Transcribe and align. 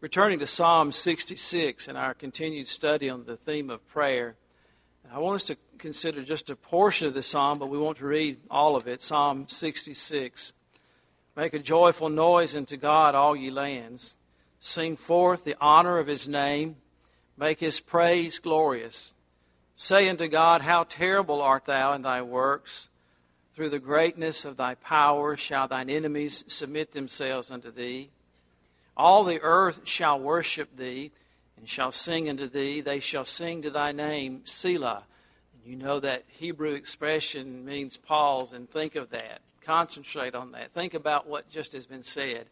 Returning 0.00 0.38
to 0.38 0.46
Psalm 0.46 0.92
66 0.92 1.88
and 1.88 1.98
our 1.98 2.14
continued 2.14 2.68
study 2.68 3.10
on 3.10 3.24
the 3.24 3.36
theme 3.36 3.68
of 3.68 3.84
prayer, 3.88 4.36
I 5.12 5.18
want 5.18 5.34
us 5.34 5.44
to 5.46 5.56
consider 5.76 6.22
just 6.22 6.50
a 6.50 6.54
portion 6.54 7.08
of 7.08 7.14
the 7.14 7.22
psalm, 7.22 7.58
but 7.58 7.68
we 7.68 7.78
want 7.78 7.98
to 7.98 8.06
read 8.06 8.38
all 8.48 8.76
of 8.76 8.86
it. 8.86 9.02
Psalm 9.02 9.46
66. 9.48 10.52
Make 11.36 11.52
a 11.52 11.58
joyful 11.58 12.10
noise 12.10 12.54
unto 12.54 12.76
God, 12.76 13.16
all 13.16 13.34
ye 13.34 13.50
lands. 13.50 14.14
Sing 14.60 14.96
forth 14.96 15.42
the 15.42 15.56
honor 15.60 15.98
of 15.98 16.06
his 16.06 16.28
name. 16.28 16.76
Make 17.36 17.58
his 17.58 17.80
praise 17.80 18.38
glorious. 18.38 19.14
Say 19.74 20.08
unto 20.08 20.28
God, 20.28 20.62
How 20.62 20.84
terrible 20.84 21.42
art 21.42 21.64
thou 21.64 21.92
in 21.94 22.02
thy 22.02 22.22
works! 22.22 22.88
Through 23.52 23.70
the 23.70 23.80
greatness 23.80 24.44
of 24.44 24.56
thy 24.56 24.76
power 24.76 25.36
shall 25.36 25.66
thine 25.66 25.90
enemies 25.90 26.44
submit 26.46 26.92
themselves 26.92 27.50
unto 27.50 27.72
thee. 27.72 28.10
All 28.98 29.22
the 29.22 29.40
earth 29.40 29.82
shall 29.84 30.18
worship 30.18 30.76
thee 30.76 31.12
and 31.56 31.68
shall 31.68 31.92
sing 31.92 32.28
unto 32.28 32.48
thee. 32.48 32.80
They 32.80 32.98
shall 32.98 33.24
sing 33.24 33.62
to 33.62 33.70
thy 33.70 33.92
name, 33.92 34.42
Selah. 34.44 35.04
And 35.54 35.70
you 35.70 35.76
know 35.76 36.00
that 36.00 36.24
Hebrew 36.26 36.72
expression 36.72 37.64
means 37.64 37.96
pause 37.96 38.52
and 38.52 38.68
think 38.68 38.96
of 38.96 39.10
that. 39.10 39.40
Concentrate 39.60 40.34
on 40.34 40.52
that. 40.52 40.72
Think 40.72 40.94
about 40.94 41.28
what 41.28 41.48
just 41.48 41.74
has 41.74 41.86
been 41.86 42.02
said. 42.02 42.46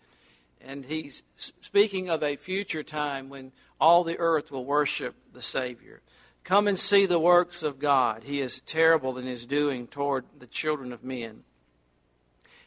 And 0.60 0.84
he's 0.84 1.24
speaking 1.36 2.08
of 2.08 2.22
a 2.22 2.36
future 2.36 2.84
time 2.84 3.28
when 3.28 3.50
all 3.80 4.04
the 4.04 4.18
earth 4.18 4.52
will 4.52 4.64
worship 4.64 5.16
the 5.32 5.42
Savior. 5.42 6.00
Come 6.44 6.68
and 6.68 6.78
see 6.78 7.06
the 7.06 7.18
works 7.18 7.64
of 7.64 7.80
God. 7.80 8.22
He 8.22 8.40
is 8.40 8.60
terrible 8.66 9.18
in 9.18 9.26
his 9.26 9.46
doing 9.46 9.88
toward 9.88 10.24
the 10.38 10.46
children 10.46 10.92
of 10.92 11.02
men. 11.02 11.42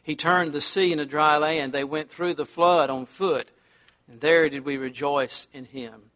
He 0.02 0.16
turned 0.16 0.52
the 0.52 0.60
sea 0.60 0.92
into 0.92 1.06
dry 1.06 1.38
land. 1.38 1.72
They 1.72 1.84
went 1.84 2.10
through 2.10 2.34
the 2.34 2.44
flood 2.44 2.90
on 2.90 3.06
foot 3.06 3.48
and 4.10 4.20
there 4.20 4.48
did 4.48 4.64
we 4.64 4.76
rejoice 4.76 5.46
in 5.52 5.66
him. 5.66 6.10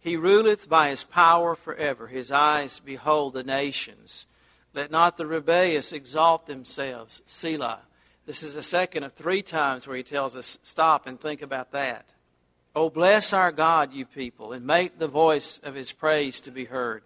He 0.00 0.16
ruleth 0.16 0.68
by 0.68 0.88
his 0.88 1.04
power 1.04 1.54
forever. 1.54 2.06
His 2.06 2.32
eyes 2.32 2.80
behold 2.82 3.34
the 3.34 3.42
nations. 3.42 4.24
Let 4.72 4.90
not 4.90 5.18
the 5.18 5.26
rebellious 5.26 5.92
exalt 5.92 6.46
themselves. 6.46 7.22
Selah. 7.26 7.80
This 8.24 8.42
is 8.42 8.54
the 8.54 8.62
second 8.62 9.04
of 9.04 9.12
three 9.12 9.42
times 9.42 9.86
where 9.86 9.96
he 9.96 10.02
tells 10.02 10.34
us, 10.34 10.58
stop 10.62 11.06
and 11.06 11.20
think 11.20 11.42
about 11.42 11.72
that. 11.72 12.06
Oh, 12.74 12.88
bless 12.88 13.32
our 13.32 13.52
God, 13.52 13.92
you 13.92 14.06
people, 14.06 14.52
and 14.52 14.66
make 14.66 14.98
the 14.98 15.06
voice 15.06 15.60
of 15.62 15.74
his 15.74 15.92
praise 15.92 16.40
to 16.42 16.50
be 16.50 16.64
heard, 16.64 17.02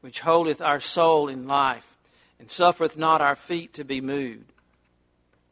which 0.00 0.20
holdeth 0.20 0.60
our 0.60 0.80
soul 0.80 1.28
in 1.28 1.46
life, 1.46 1.98
and 2.38 2.50
suffereth 2.50 2.96
not 2.96 3.20
our 3.20 3.36
feet 3.36 3.74
to 3.74 3.84
be 3.84 4.00
moved. 4.00 4.52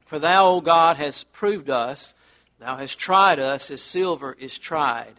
For 0.05 0.19
thou, 0.19 0.49
O 0.49 0.61
God, 0.61 0.97
hast 0.97 1.33
proved 1.33 1.69
us 1.69 2.15
Thou 2.59 2.77
hast 2.77 2.99
tried 2.99 3.39
us 3.39 3.71
as 3.71 3.83
silver 3.83 4.33
is 4.39 4.59
tried. 4.59 5.15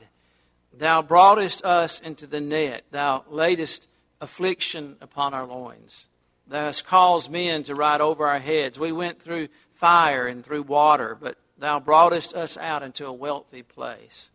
Thou 0.74 1.02
broughtest 1.02 1.64
us 1.64 2.00
into 2.00 2.28
the 2.28 2.42
net. 2.42 2.84
Thou 2.92 3.24
laidest 3.30 3.88
affliction 4.22 4.98
upon 5.02 5.34
our 5.34 5.46
loins. 5.46 6.08
Thou 6.48 6.66
hast 6.66 6.86
caused 6.86 7.32
men 7.32 7.64
to 7.64 7.76
ride 7.76 8.02
over 8.02 8.28
our 8.28 8.40
heads. 8.40 8.80
We 8.80 8.92
went 8.92 9.22
through 9.22 9.50
fire 9.72 10.28
and 10.28 10.44
through 10.44 10.64
water, 10.64 11.18
but 11.20 11.38
thou 11.58 11.80
broughtest 11.80 12.34
us 12.34 12.58
out 12.58 12.84
into 12.84 13.06
a 13.06 13.14
wealthy 13.14 13.64
place. 13.64 14.30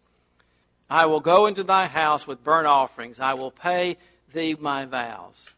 I 0.89 1.07
will 1.07 1.21
go 1.21 1.47
into 1.47 1.65
thy 1.65 1.87
house 1.87 2.27
with 2.27 2.45
burnt 2.45 2.67
offerings. 2.67 3.21
I 3.21 3.35
will 3.35 3.51
pay 3.51 3.97
thee 4.33 4.57
my 4.59 4.85
vows, 4.85 5.55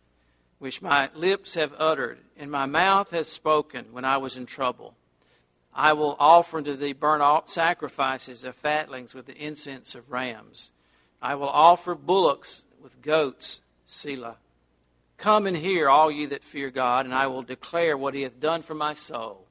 which 0.59 0.83
my 0.83 1.11
lips 1.15 1.55
have 1.55 1.75
uttered, 1.79 2.19
and 2.37 2.51
my 2.51 2.67
mouth 2.67 3.11
hath 3.11 3.27
spoken 3.27 3.87
when 3.93 4.05
I 4.05 4.17
was 4.17 4.37
in 4.37 4.47
trouble. 4.47 4.95
I 5.79 5.93
will 5.93 6.17
offer 6.19 6.57
unto 6.57 6.75
thee 6.75 6.95
burnt 6.95 7.51
sacrifices 7.51 8.45
of 8.45 8.57
fatlings 8.57 9.13
with 9.13 9.27
the 9.27 9.37
incense 9.37 9.95
of 9.95 10.11
rams. 10.11 10.71
I 11.21 11.35
will 11.35 11.51
offer 11.51 11.95
bullocks 11.95 12.63
with 12.83 13.03
goats, 13.03 13.61
Selah. 13.87 14.39
Come 15.19 15.47
and 15.47 15.57
hear, 15.57 15.91
all 15.91 16.11
ye 16.11 16.25
that 16.27 16.45
fear 16.45 16.71
God, 16.71 17.05
and 17.05 17.15
I 17.15 17.27
will 17.27 17.43
declare 17.43 17.95
what 17.95 18.15
he 18.15 18.23
hath 18.23 18.41
done 18.41 18.63
for 18.63 18.75
my 18.75 18.95
soul. 18.95 19.47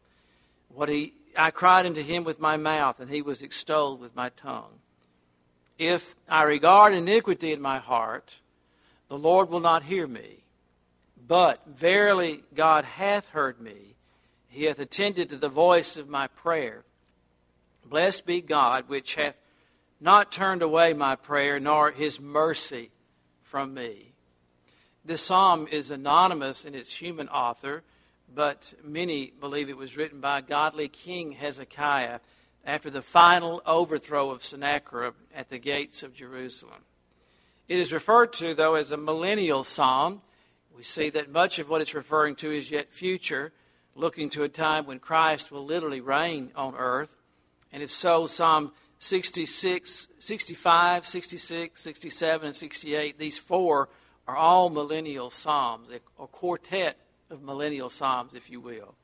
What 0.69 0.89
he, 0.89 1.13
I 1.37 1.51
cried 1.51 1.85
unto 1.85 2.01
him 2.01 2.23
with 2.23 2.39
my 2.39 2.57
mouth, 2.57 2.99
and 2.99 3.09
he 3.09 3.21
was 3.21 3.43
extolled 3.43 3.99
with 3.99 4.15
my 4.15 4.29
tongue. 4.29 4.79
If 5.77 6.15
I 6.27 6.43
regard 6.43 6.93
iniquity 6.93 7.53
in 7.53 7.61
my 7.61 7.77
heart, 7.77 8.39
the 9.09 9.17
Lord 9.17 9.49
will 9.49 9.59
not 9.59 9.83
hear 9.83 10.07
me. 10.07 10.43
But 11.27 11.61
verily 11.67 12.43
God 12.55 12.85
hath 12.85 13.27
heard 13.27 13.61
me 13.61 13.94
he 14.55 14.63
hath 14.63 14.79
attended 14.79 15.29
to 15.29 15.35
the 15.35 15.49
voice 15.49 15.97
of 15.97 16.07
my 16.07 16.27
prayer. 16.27 16.85
Blessed 17.85 18.25
be 18.25 18.39
God, 18.39 18.87
which 18.87 19.15
hath 19.15 19.37
not 19.99 20.31
turned 20.31 20.61
away 20.61 20.93
my 20.93 21.17
prayer, 21.17 21.59
nor 21.59 21.91
his 21.91 22.21
mercy 22.21 22.89
from 23.43 23.73
me. 23.73 24.13
This 25.03 25.21
psalm 25.21 25.67
is 25.69 25.91
anonymous 25.91 26.63
in 26.63 26.73
its 26.73 26.95
human 26.95 27.27
author, 27.27 27.83
but 28.33 28.73
many 28.81 29.33
believe 29.41 29.67
it 29.67 29.75
was 29.75 29.97
written 29.97 30.21
by 30.21 30.39
godly 30.39 30.87
King 30.87 31.33
Hezekiah 31.33 32.21
after 32.65 32.89
the 32.89 33.01
final 33.01 33.61
overthrow 33.65 34.31
of 34.31 34.45
Sennacherib 34.45 35.15
at 35.35 35.49
the 35.49 35.59
gates 35.59 36.01
of 36.01 36.15
Jerusalem. 36.15 36.85
It 37.67 37.77
is 37.77 37.91
referred 37.91 38.31
to, 38.33 38.53
though, 38.53 38.75
as 38.75 38.91
a 38.91 38.97
millennial 38.97 39.65
psalm. 39.65 40.21
We 40.73 40.83
see 40.83 41.09
that 41.09 41.29
much 41.29 41.59
of 41.59 41.69
what 41.69 41.81
it's 41.81 41.93
referring 41.93 42.35
to 42.37 42.51
is 42.51 42.71
yet 42.71 42.93
future 42.93 43.51
looking 43.95 44.29
to 44.31 44.43
a 44.43 44.49
time 44.49 44.85
when 44.85 44.99
Christ 44.99 45.51
will 45.51 45.65
literally 45.65 46.01
reign 46.01 46.51
on 46.55 46.75
earth. 46.75 47.15
And 47.71 47.81
if 47.81 47.91
so, 47.91 48.27
Psalm 48.27 48.71
66, 48.99 50.07
65, 50.19 51.07
66, 51.07 51.81
67, 51.81 52.47
and 52.47 52.55
68, 52.55 53.17
these 53.17 53.37
four 53.37 53.89
are 54.27 54.35
all 54.35 54.69
millennial 54.69 55.29
psalms, 55.29 55.91
a 55.91 56.27
quartet 56.27 56.97
of 57.29 57.41
millennial 57.41 57.89
psalms, 57.89 58.33
if 58.33 58.49
you 58.49 58.59
will. 58.59 58.95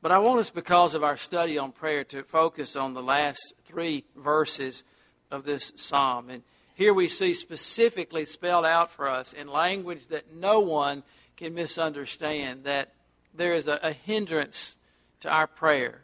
But 0.00 0.12
I 0.12 0.18
want 0.18 0.40
us, 0.40 0.50
because 0.50 0.94
of 0.94 1.02
our 1.02 1.16
study 1.16 1.56
on 1.58 1.72
prayer, 1.72 2.04
to 2.04 2.22
focus 2.22 2.76
on 2.76 2.94
the 2.94 3.02
last 3.02 3.54
three 3.64 4.04
verses 4.14 4.84
of 5.30 5.44
this 5.44 5.72
psalm. 5.76 6.30
And 6.30 6.42
here 6.74 6.92
we 6.92 7.08
see 7.08 7.34
specifically 7.34 8.24
spelled 8.26 8.66
out 8.66 8.90
for 8.90 9.08
us 9.08 9.32
in 9.32 9.48
language 9.48 10.08
that 10.08 10.34
no 10.34 10.60
one 10.60 11.02
can 11.36 11.54
misunderstand 11.54 12.64
that 12.64 12.93
there 13.34 13.54
is 13.54 13.68
a, 13.68 13.78
a 13.82 13.92
hindrance 13.92 14.76
to 15.20 15.28
our 15.28 15.46
prayer. 15.46 16.02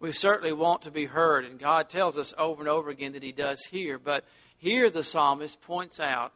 We 0.00 0.12
certainly 0.12 0.52
want 0.52 0.82
to 0.82 0.90
be 0.90 1.06
heard, 1.06 1.44
and 1.44 1.58
God 1.58 1.88
tells 1.88 2.18
us 2.18 2.34
over 2.36 2.60
and 2.60 2.68
over 2.68 2.90
again 2.90 3.12
that 3.12 3.22
He 3.22 3.32
does 3.32 3.64
hear. 3.66 3.98
But 3.98 4.24
here 4.56 4.90
the 4.90 5.04
psalmist 5.04 5.60
points 5.60 6.00
out 6.00 6.32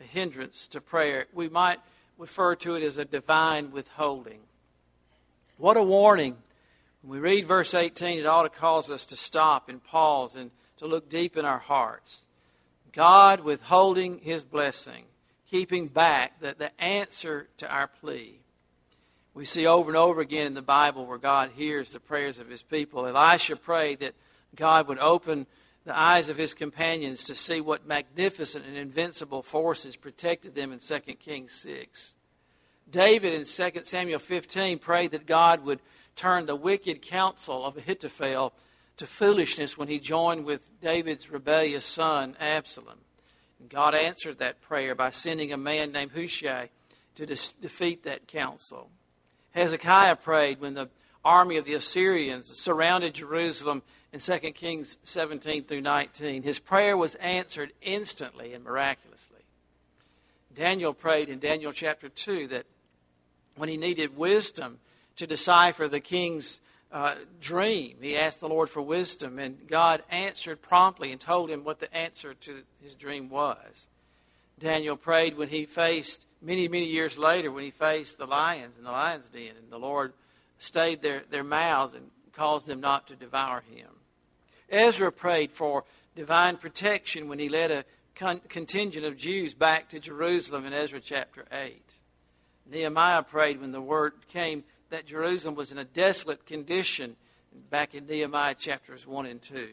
a 0.00 0.04
hindrance 0.04 0.66
to 0.68 0.80
prayer. 0.80 1.26
We 1.32 1.48
might 1.48 1.78
refer 2.18 2.56
to 2.56 2.74
it 2.74 2.82
as 2.82 2.98
a 2.98 3.04
divine 3.04 3.70
withholding. 3.70 4.40
What 5.56 5.76
a 5.76 5.82
warning. 5.82 6.36
When 7.02 7.12
we 7.12 7.18
read 7.18 7.46
verse 7.46 7.72
18, 7.72 8.18
it 8.18 8.26
ought 8.26 8.42
to 8.42 8.48
cause 8.50 8.90
us 8.90 9.06
to 9.06 9.16
stop 9.16 9.68
and 9.68 9.82
pause 9.82 10.36
and 10.36 10.50
to 10.78 10.86
look 10.86 11.08
deep 11.08 11.36
in 11.36 11.44
our 11.44 11.58
hearts. 11.58 12.22
God 12.92 13.40
withholding 13.40 14.18
His 14.18 14.44
blessing, 14.44 15.04
keeping 15.48 15.88
back 15.88 16.40
the, 16.40 16.54
the 16.58 16.78
answer 16.80 17.48
to 17.58 17.68
our 17.68 17.86
plea. 17.86 18.40
We 19.36 19.44
see 19.44 19.66
over 19.66 19.90
and 19.90 19.98
over 19.98 20.22
again 20.22 20.46
in 20.46 20.54
the 20.54 20.62
Bible 20.62 21.04
where 21.04 21.18
God 21.18 21.50
hears 21.54 21.92
the 21.92 22.00
prayers 22.00 22.38
of 22.38 22.48
his 22.48 22.62
people. 22.62 23.06
Elisha 23.06 23.56
prayed 23.56 24.00
that 24.00 24.14
God 24.56 24.88
would 24.88 24.98
open 24.98 25.46
the 25.84 25.94
eyes 25.94 26.30
of 26.30 26.38
his 26.38 26.54
companions 26.54 27.22
to 27.24 27.34
see 27.34 27.60
what 27.60 27.86
magnificent 27.86 28.64
and 28.64 28.78
invincible 28.78 29.42
forces 29.42 29.94
protected 29.94 30.54
them 30.54 30.72
in 30.72 30.78
2 30.78 31.00
Kings 31.16 31.52
6. 31.52 32.14
David 32.90 33.34
in 33.34 33.44
2 33.44 33.80
Samuel 33.84 34.18
15 34.20 34.78
prayed 34.78 35.10
that 35.10 35.26
God 35.26 35.66
would 35.66 35.80
turn 36.16 36.46
the 36.46 36.56
wicked 36.56 37.02
counsel 37.02 37.62
of 37.62 37.76
Ahithophel 37.76 38.54
to 38.96 39.06
foolishness 39.06 39.76
when 39.76 39.88
he 39.88 39.98
joined 39.98 40.46
with 40.46 40.80
David's 40.80 41.30
rebellious 41.30 41.84
son 41.84 42.38
Absalom. 42.40 43.00
And 43.60 43.68
God 43.68 43.94
answered 43.94 44.38
that 44.38 44.62
prayer 44.62 44.94
by 44.94 45.10
sending 45.10 45.52
a 45.52 45.58
man 45.58 45.92
named 45.92 46.12
Hushai 46.12 46.70
to 47.16 47.26
defeat 47.26 48.04
that 48.04 48.26
counsel. 48.26 48.88
Hezekiah 49.56 50.16
prayed 50.16 50.60
when 50.60 50.74
the 50.74 50.90
army 51.24 51.56
of 51.56 51.64
the 51.64 51.72
Assyrians 51.72 52.60
surrounded 52.60 53.14
Jerusalem 53.14 53.82
in 54.12 54.20
2 54.20 54.38
Kings 54.52 54.98
17 55.02 55.64
through 55.64 55.80
19. 55.80 56.42
His 56.42 56.58
prayer 56.58 56.94
was 56.94 57.14
answered 57.16 57.72
instantly 57.80 58.52
and 58.52 58.62
miraculously. 58.62 59.40
Daniel 60.54 60.92
prayed 60.92 61.30
in 61.30 61.38
Daniel 61.38 61.72
chapter 61.72 62.10
2 62.10 62.48
that 62.48 62.66
when 63.56 63.70
he 63.70 63.78
needed 63.78 64.16
wisdom 64.16 64.78
to 65.16 65.26
decipher 65.26 65.88
the 65.88 66.00
king's 66.00 66.60
uh, 66.92 67.14
dream, 67.40 67.96
he 68.02 68.14
asked 68.14 68.40
the 68.40 68.48
Lord 68.48 68.68
for 68.68 68.82
wisdom, 68.82 69.38
and 69.38 69.66
God 69.66 70.02
answered 70.10 70.60
promptly 70.60 71.12
and 71.12 71.20
told 71.20 71.50
him 71.50 71.64
what 71.64 71.80
the 71.80 71.92
answer 71.94 72.34
to 72.34 72.62
his 72.82 72.94
dream 72.94 73.30
was. 73.30 73.88
Daniel 74.58 74.96
prayed 74.96 75.38
when 75.38 75.48
he 75.48 75.64
faced 75.64 76.25
many, 76.46 76.68
many 76.68 76.86
years 76.86 77.18
later 77.18 77.50
when 77.50 77.64
he 77.64 77.70
faced 77.70 78.18
the 78.18 78.26
lions 78.26 78.78
in 78.78 78.84
the 78.84 78.92
lion's 78.92 79.28
den, 79.28 79.56
and 79.58 79.70
the 79.70 79.78
Lord 79.78 80.12
stayed 80.58 81.02
their, 81.02 81.22
their 81.28 81.44
mouths 81.44 81.94
and 81.94 82.10
caused 82.32 82.68
them 82.68 82.80
not 82.80 83.08
to 83.08 83.16
devour 83.16 83.62
him. 83.68 83.88
Ezra 84.70 85.10
prayed 85.10 85.50
for 85.50 85.84
divine 86.14 86.56
protection 86.56 87.28
when 87.28 87.38
he 87.38 87.48
led 87.48 87.70
a 87.70 87.84
con- 88.14 88.40
contingent 88.48 89.04
of 89.04 89.16
Jews 89.16 89.54
back 89.54 89.88
to 89.90 89.98
Jerusalem 89.98 90.64
in 90.64 90.72
Ezra 90.72 91.00
chapter 91.00 91.44
8. 91.50 91.82
Nehemiah 92.70 93.22
prayed 93.22 93.60
when 93.60 93.72
the 93.72 93.80
word 93.80 94.14
came 94.28 94.64
that 94.90 95.06
Jerusalem 95.06 95.56
was 95.56 95.72
in 95.72 95.78
a 95.78 95.84
desolate 95.84 96.46
condition 96.46 97.16
back 97.70 97.94
in 97.94 98.06
Nehemiah 98.06 98.54
chapters 98.54 99.06
1 99.06 99.26
and 99.26 99.42
2. 99.42 99.68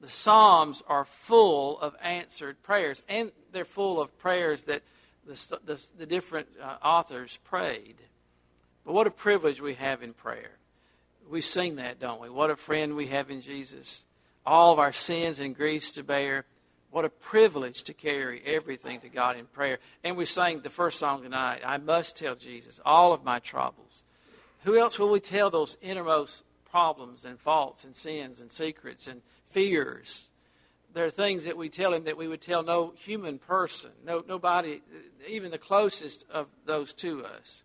The 0.00 0.08
Psalms 0.08 0.82
are 0.86 1.04
full 1.04 1.78
of 1.80 1.94
answered 2.02 2.62
prayers, 2.62 3.02
and 3.08 3.32
they're 3.52 3.64
full 3.66 4.00
of 4.00 4.18
prayers 4.18 4.64
that 4.64 4.82
the, 5.30 5.60
the, 5.64 5.88
the 5.98 6.06
different 6.06 6.48
uh, 6.62 6.76
authors 6.84 7.38
prayed. 7.44 7.96
But 8.84 8.94
what 8.94 9.06
a 9.06 9.10
privilege 9.10 9.60
we 9.60 9.74
have 9.74 10.02
in 10.02 10.12
prayer. 10.12 10.58
We 11.28 11.40
sing 11.40 11.76
that, 11.76 12.00
don't 12.00 12.20
we? 12.20 12.28
What 12.28 12.50
a 12.50 12.56
friend 12.56 12.96
we 12.96 13.06
have 13.06 13.30
in 13.30 13.40
Jesus. 13.40 14.04
All 14.44 14.72
of 14.72 14.78
our 14.78 14.92
sins 14.92 15.38
and 15.38 15.54
griefs 15.54 15.92
to 15.92 16.02
bear. 16.02 16.44
What 16.90 17.04
a 17.04 17.08
privilege 17.08 17.84
to 17.84 17.94
carry 17.94 18.42
everything 18.44 19.00
to 19.00 19.08
God 19.08 19.36
in 19.36 19.46
prayer. 19.46 19.78
And 20.02 20.16
we 20.16 20.24
sang 20.24 20.60
the 20.60 20.70
first 20.70 20.98
song 20.98 21.22
tonight 21.22 21.60
I 21.64 21.78
must 21.78 22.16
tell 22.16 22.34
Jesus 22.34 22.80
all 22.84 23.12
of 23.12 23.22
my 23.22 23.38
troubles. 23.38 24.02
Who 24.64 24.76
else 24.76 24.98
will 24.98 25.10
we 25.10 25.20
tell 25.20 25.50
those 25.50 25.76
innermost 25.80 26.42
problems 26.68 27.24
and 27.24 27.38
faults 27.38 27.84
and 27.84 27.94
sins 27.94 28.40
and 28.40 28.50
secrets 28.50 29.06
and 29.06 29.22
fears? 29.46 30.29
There 30.92 31.04
are 31.04 31.10
things 31.10 31.44
that 31.44 31.56
we 31.56 31.68
tell 31.68 31.94
him 31.94 32.04
that 32.04 32.16
we 32.16 32.26
would 32.26 32.40
tell 32.40 32.62
no 32.62 32.92
human 32.96 33.38
person, 33.38 33.90
no, 34.04 34.24
nobody, 34.26 34.82
even 35.28 35.50
the 35.50 35.58
closest 35.58 36.24
of 36.30 36.48
those 36.66 36.92
to 36.94 37.24
us. 37.24 37.62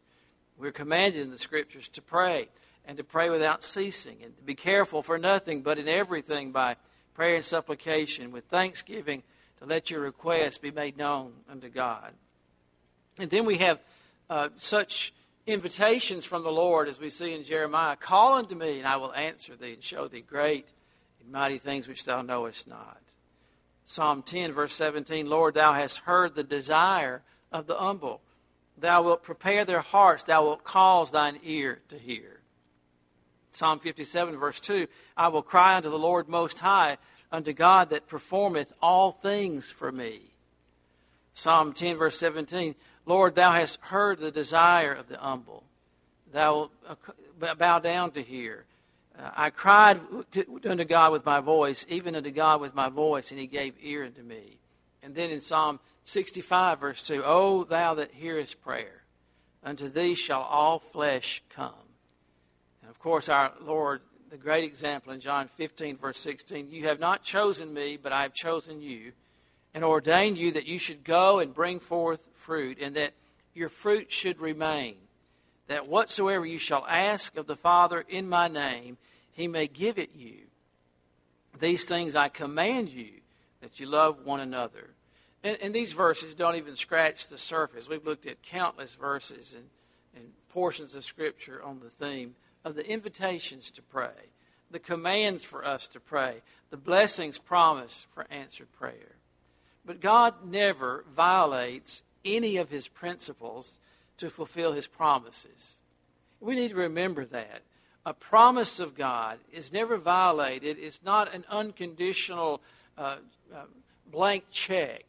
We're 0.58 0.72
commanded 0.72 1.22
in 1.22 1.32
the 1.32 1.38
scriptures 1.38 1.88
to 1.90 2.02
pray 2.02 2.50
and 2.86 2.98
to 2.98 3.04
pray 3.04 3.30
without 3.30 3.64
ceasing 3.64 4.18
and 4.24 4.36
to 4.38 4.44
be 4.44 4.56
careful 4.56 5.02
for 5.02 5.18
nothing 5.18 5.64
but 5.64 5.80
in 5.80 5.88
everything 5.88 6.52
by 6.52 6.76
prayer 7.14 7.36
and 7.36 7.46
supplication 7.46 8.32
with 8.32 8.46
thanksgiving 8.46 9.24
to 9.60 9.66
let 9.66 9.90
your 9.90 10.02
requests 10.02 10.58
be 10.58 10.72
made 10.72 10.98
known 10.98 11.34
unto 11.50 11.70
God. 11.70 12.14
And 13.18 13.30
then 13.30 13.46
we 13.46 13.58
have 13.58 13.80
uh, 14.30 14.50
such 14.58 15.14
invitations 15.48 16.26
from 16.26 16.44
the 16.44 16.52
Lord 16.52 16.88
as 16.88 17.00
we 17.00 17.10
see 17.10 17.34
in 17.34 17.44
Jeremiah 17.44 17.96
Call 17.96 18.36
unto 18.36 18.56
me, 18.56 18.80
and 18.80 18.88
I 18.88 18.98
will 18.98 19.14
answer 19.14 19.56
thee 19.56 19.74
and 19.74 19.84
show 19.84 20.08
thee 20.08 20.22
great 20.22 20.68
and 21.22 21.32
mighty 21.32 21.58
things 21.58 21.88
which 21.88 22.06
thou 22.06 22.22
knowest 22.22 22.68
not. 22.68 23.00
Psalm 23.86 24.24
10, 24.24 24.52
verse 24.52 24.74
17 24.74 25.30
Lord, 25.30 25.54
thou 25.54 25.74
hast 25.74 26.00
heard 26.00 26.36
the 26.36 26.44
desire 26.44 27.22
of 27.52 27.68
the 27.68 27.76
humble. 27.76 28.22
Thou 28.78 29.04
wilt 29.04 29.24
prepare 29.24 29.64
their 29.64 29.82
hearts, 29.82 30.24
thou 30.24 30.44
wilt 30.44 30.64
cause 30.64 31.12
thine 31.12 31.40
ear 31.44 31.82
to 31.90 31.98
hear. 31.98 32.42
Psalm 33.52 33.80
57, 33.80 34.38
verse 34.38 34.60
2 34.60 34.88
I 35.16 35.30
will 35.30 35.44
cry 35.44 35.78
unto 35.78 35.90
the 35.90 36.00
Lord 36.00 36.28
Most 36.28 36.60
High, 36.60 36.98
unto 37.32 37.54
God 37.54 37.92
that 37.92 38.08
performeth 38.08 38.74
all 38.82 39.12
things 39.12 39.72
for 39.72 39.92
me. 39.92 40.34
Psalm 41.34 41.72
10, 41.72 41.98
verse 41.98 42.18
17 42.18 42.76
Lord, 43.06 43.36
thou 43.36 43.52
hast 43.52 43.80
heard 43.82 44.20
the 44.20 44.32
desire 44.32 44.92
of 44.92 45.08
the 45.08 45.18
humble. 45.18 45.64
Thou 46.34 46.56
wilt 46.56 46.72
uh, 47.40 47.54
bow 47.54 47.80
down 47.80 48.12
to 48.12 48.24
hear. 48.24 48.66
Uh, 49.18 49.32
I 49.36 49.50
cried 49.50 50.02
to, 50.32 50.62
unto 50.66 50.84
God 50.84 51.12
with 51.12 51.26
my 51.26 51.40
voice, 51.40 51.86
even 51.90 52.16
unto 52.16 52.32
God 52.32 52.62
with 52.62 52.76
my 52.76 52.90
voice, 52.90 53.32
and 53.32 53.40
he 53.40 53.48
gave 53.48 53.76
ear 53.82 54.06
unto 54.06 54.22
me. 54.22 54.60
And 55.02 55.16
then 55.16 55.30
in 55.30 55.42
Psalm 55.42 55.80
65, 56.04 56.80
verse 56.80 57.04
2 57.04 57.24
O 57.24 57.64
thou 57.64 57.96
that 57.96 58.12
hearest 58.12 58.62
prayer, 58.62 59.04
unto 59.64 59.90
thee 59.90 60.16
shall 60.16 60.42
all 60.42 60.80
flesh 60.80 61.42
come 61.50 61.74
And 62.82 62.90
of 62.90 63.00
course, 63.00 63.30
our 63.30 63.54
Lord, 63.62 64.02
the 64.30 64.38
great 64.38 64.64
example 64.64 65.12
in 65.12 65.20
John 65.20 65.48
15, 65.48 65.98
verse 65.98 66.20
16 66.20 66.70
You 66.70 66.88
have 66.88 67.00
not 67.00 67.24
chosen 67.24 67.74
me, 67.74 67.98
but 67.98 68.12
I 68.12 68.24
have 68.24 68.34
chosen 68.34 68.82
you 68.82 69.14
and 69.74 69.84
ordained 69.84 70.38
you 70.38 70.54
that 70.54 70.66
you 70.66 70.80
should 70.80 71.04
go 71.04 71.40
and 71.40 71.54
bring 71.54 71.80
forth 71.80 72.28
fruit, 72.34 72.78
and 72.80 72.96
that 72.96 73.14
your 73.54 73.70
fruit 73.70 74.12
should 74.12 74.40
remain. 74.40 74.96
That 75.68 75.88
whatsoever 75.88 76.46
you 76.46 76.60
shall 76.60 76.86
ask 76.88 77.36
of 77.38 77.48
the 77.48 77.56
Father 77.56 78.04
in 78.08 78.30
my 78.30 78.48
name, 78.48 78.98
he 79.32 79.48
may 79.48 79.68
give 79.68 79.98
it 79.98 80.12
you. 80.16 80.42
These 81.60 81.86
things 81.86 82.16
I 82.16 82.30
command 82.30 82.90
you, 82.90 83.12
that 83.62 83.80
you 83.80 83.88
love 83.88 84.26
one 84.26 84.40
another. 84.40 84.90
And, 85.44 85.58
and 85.62 85.74
these 85.74 85.94
verses 85.94 86.36
don't 86.36 86.56
even 86.56 86.76
scratch 86.76 87.28
the 87.28 87.38
surface. 87.38 87.88
We've 87.88 88.06
looked 88.06 88.26
at 88.26 88.42
countless 88.42 88.96
verses 88.96 89.54
and, 89.54 89.66
and 90.16 90.32
portions 90.50 90.96
of 90.96 91.04
Scripture 91.04 91.62
on 91.64 91.80
the 91.80 91.90
theme 91.90 92.36
of 92.64 92.76
the 92.76 92.88
invitations 92.90 93.72
to 93.72 93.82
pray, 93.82 94.32
the 94.72 94.80
commands 94.80 95.44
for 95.44 95.66
us 95.66 95.88
to 95.90 96.00
pray, 96.00 96.42
the 96.72 96.78
blessings 96.78 97.38
promised 97.38 98.08
for 98.14 98.26
answered 98.30 98.72
prayer. 98.74 99.16
But 99.86 100.02
God 100.02 100.34
never 100.44 101.06
violates 101.16 102.04
any 102.26 102.58
of 102.58 102.70
his 102.70 102.88
principles 102.88 103.78
to 104.18 104.30
fulfill 104.30 104.74
his 104.74 104.88
promises. 104.88 105.78
We 106.40 106.56
need 106.56 106.70
to 106.70 106.76
remember 106.76 107.26
that. 107.26 107.62
A 108.06 108.14
promise 108.14 108.80
of 108.80 108.96
God 108.96 109.40
is 109.52 109.74
never 109.74 109.98
violated, 109.98 110.78
it's 110.80 111.02
not 111.04 111.34
an 111.34 111.44
unconditional 111.50 112.62
uh, 112.98 113.18
uh, 113.54 113.64
blank 114.12 114.46
check. 114.52 115.04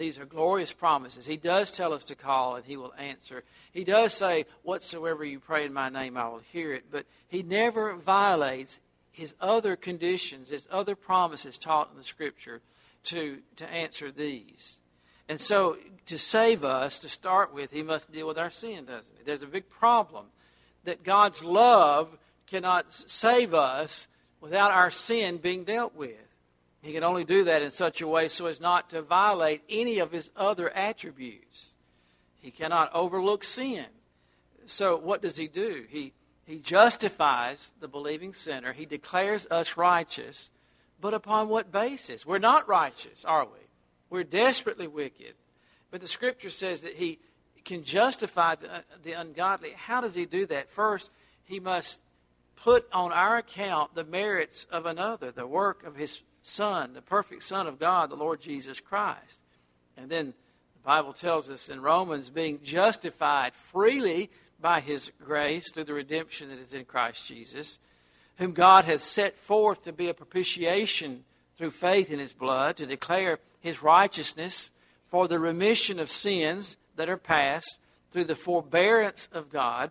These 0.00 0.18
are 0.18 0.24
glorious 0.24 0.72
promises. 0.72 1.26
He 1.26 1.36
does 1.36 1.70
tell 1.70 1.92
us 1.92 2.04
to 2.06 2.14
call 2.14 2.56
and 2.56 2.64
He 2.64 2.78
will 2.78 2.94
answer. 2.94 3.44
He 3.70 3.84
does 3.84 4.14
say, 4.14 4.46
Whatsoever 4.62 5.26
you 5.26 5.40
pray 5.40 5.66
in 5.66 5.74
my 5.74 5.90
name, 5.90 6.16
I 6.16 6.26
will 6.26 6.40
hear 6.52 6.72
it. 6.72 6.84
But 6.90 7.04
He 7.28 7.42
never 7.42 7.94
violates 7.94 8.80
His 9.12 9.34
other 9.42 9.76
conditions, 9.76 10.48
His 10.48 10.66
other 10.70 10.96
promises 10.96 11.58
taught 11.58 11.90
in 11.90 11.98
the 11.98 12.02
Scripture 12.02 12.62
to, 13.04 13.40
to 13.56 13.70
answer 13.70 14.10
these. 14.10 14.78
And 15.30 15.40
so, 15.40 15.76
to 16.06 16.18
save 16.18 16.64
us, 16.64 16.98
to 16.98 17.08
start 17.08 17.54
with, 17.54 17.70
He 17.70 17.84
must 17.84 18.10
deal 18.10 18.26
with 18.26 18.36
our 18.36 18.50
sin, 18.50 18.86
doesn't 18.86 19.12
He? 19.16 19.22
There's 19.24 19.42
a 19.42 19.46
big 19.46 19.70
problem 19.70 20.26
that 20.82 21.04
God's 21.04 21.44
love 21.44 22.18
cannot 22.48 22.92
save 22.92 23.54
us 23.54 24.08
without 24.40 24.72
our 24.72 24.90
sin 24.90 25.36
being 25.36 25.62
dealt 25.62 25.94
with. 25.94 26.16
He 26.82 26.92
can 26.92 27.04
only 27.04 27.22
do 27.22 27.44
that 27.44 27.62
in 27.62 27.70
such 27.70 28.00
a 28.00 28.08
way 28.08 28.28
so 28.28 28.46
as 28.46 28.60
not 28.60 28.90
to 28.90 29.02
violate 29.02 29.62
any 29.68 30.00
of 30.00 30.10
his 30.10 30.32
other 30.36 30.68
attributes. 30.70 31.68
He 32.42 32.50
cannot 32.50 32.92
overlook 32.92 33.44
sin. 33.44 33.86
So, 34.66 34.96
what 34.96 35.22
does 35.22 35.36
he 35.36 35.46
do? 35.46 35.84
He, 35.88 36.12
he 36.44 36.58
justifies 36.58 37.70
the 37.78 37.86
believing 37.86 38.34
sinner, 38.34 38.72
he 38.72 38.84
declares 38.84 39.46
us 39.48 39.76
righteous, 39.76 40.50
but 41.00 41.14
upon 41.14 41.48
what 41.48 41.70
basis? 41.70 42.26
We're 42.26 42.38
not 42.38 42.68
righteous, 42.68 43.24
are 43.24 43.44
we? 43.44 43.69
We're 44.10 44.24
desperately 44.24 44.88
wicked. 44.88 45.34
But 45.90 46.00
the 46.00 46.08
scripture 46.08 46.50
says 46.50 46.82
that 46.82 46.96
he 46.96 47.18
can 47.64 47.84
justify 47.84 48.56
the, 48.56 48.84
the 49.02 49.12
ungodly. 49.12 49.72
How 49.76 50.00
does 50.00 50.14
he 50.14 50.26
do 50.26 50.46
that? 50.46 50.70
First, 50.70 51.10
he 51.44 51.60
must 51.60 52.00
put 52.56 52.86
on 52.92 53.12
our 53.12 53.38
account 53.38 53.94
the 53.94 54.04
merits 54.04 54.66
of 54.70 54.86
another, 54.86 55.30
the 55.30 55.46
work 55.46 55.84
of 55.84 55.96
his 55.96 56.20
Son, 56.42 56.94
the 56.94 57.02
perfect 57.02 57.42
Son 57.42 57.66
of 57.66 57.78
God, 57.78 58.10
the 58.10 58.16
Lord 58.16 58.40
Jesus 58.40 58.80
Christ. 58.80 59.40
And 59.96 60.10
then 60.10 60.34
the 60.74 60.86
Bible 60.86 61.12
tells 61.12 61.50
us 61.50 61.68
in 61.68 61.80
Romans, 61.80 62.30
being 62.30 62.60
justified 62.62 63.54
freely 63.54 64.30
by 64.60 64.80
his 64.80 65.10
grace 65.22 65.70
through 65.70 65.84
the 65.84 65.94
redemption 65.94 66.48
that 66.48 66.58
is 66.58 66.72
in 66.72 66.84
Christ 66.84 67.26
Jesus, 67.26 67.78
whom 68.36 68.52
God 68.52 68.84
hath 68.84 69.02
set 69.02 69.36
forth 69.36 69.82
to 69.82 69.92
be 69.92 70.08
a 70.08 70.14
propitiation 70.14 71.24
through 71.56 71.70
faith 71.70 72.10
in 72.10 72.18
his 72.18 72.32
blood, 72.32 72.78
to 72.78 72.86
declare 72.86 73.38
his 73.60 73.82
righteousness 73.82 74.70
for 75.04 75.28
the 75.28 75.38
remission 75.38 75.98
of 75.98 76.10
sins 76.10 76.76
that 76.96 77.08
are 77.08 77.16
past 77.16 77.78
through 78.10 78.24
the 78.24 78.34
forbearance 78.34 79.28
of 79.32 79.50
God, 79.50 79.90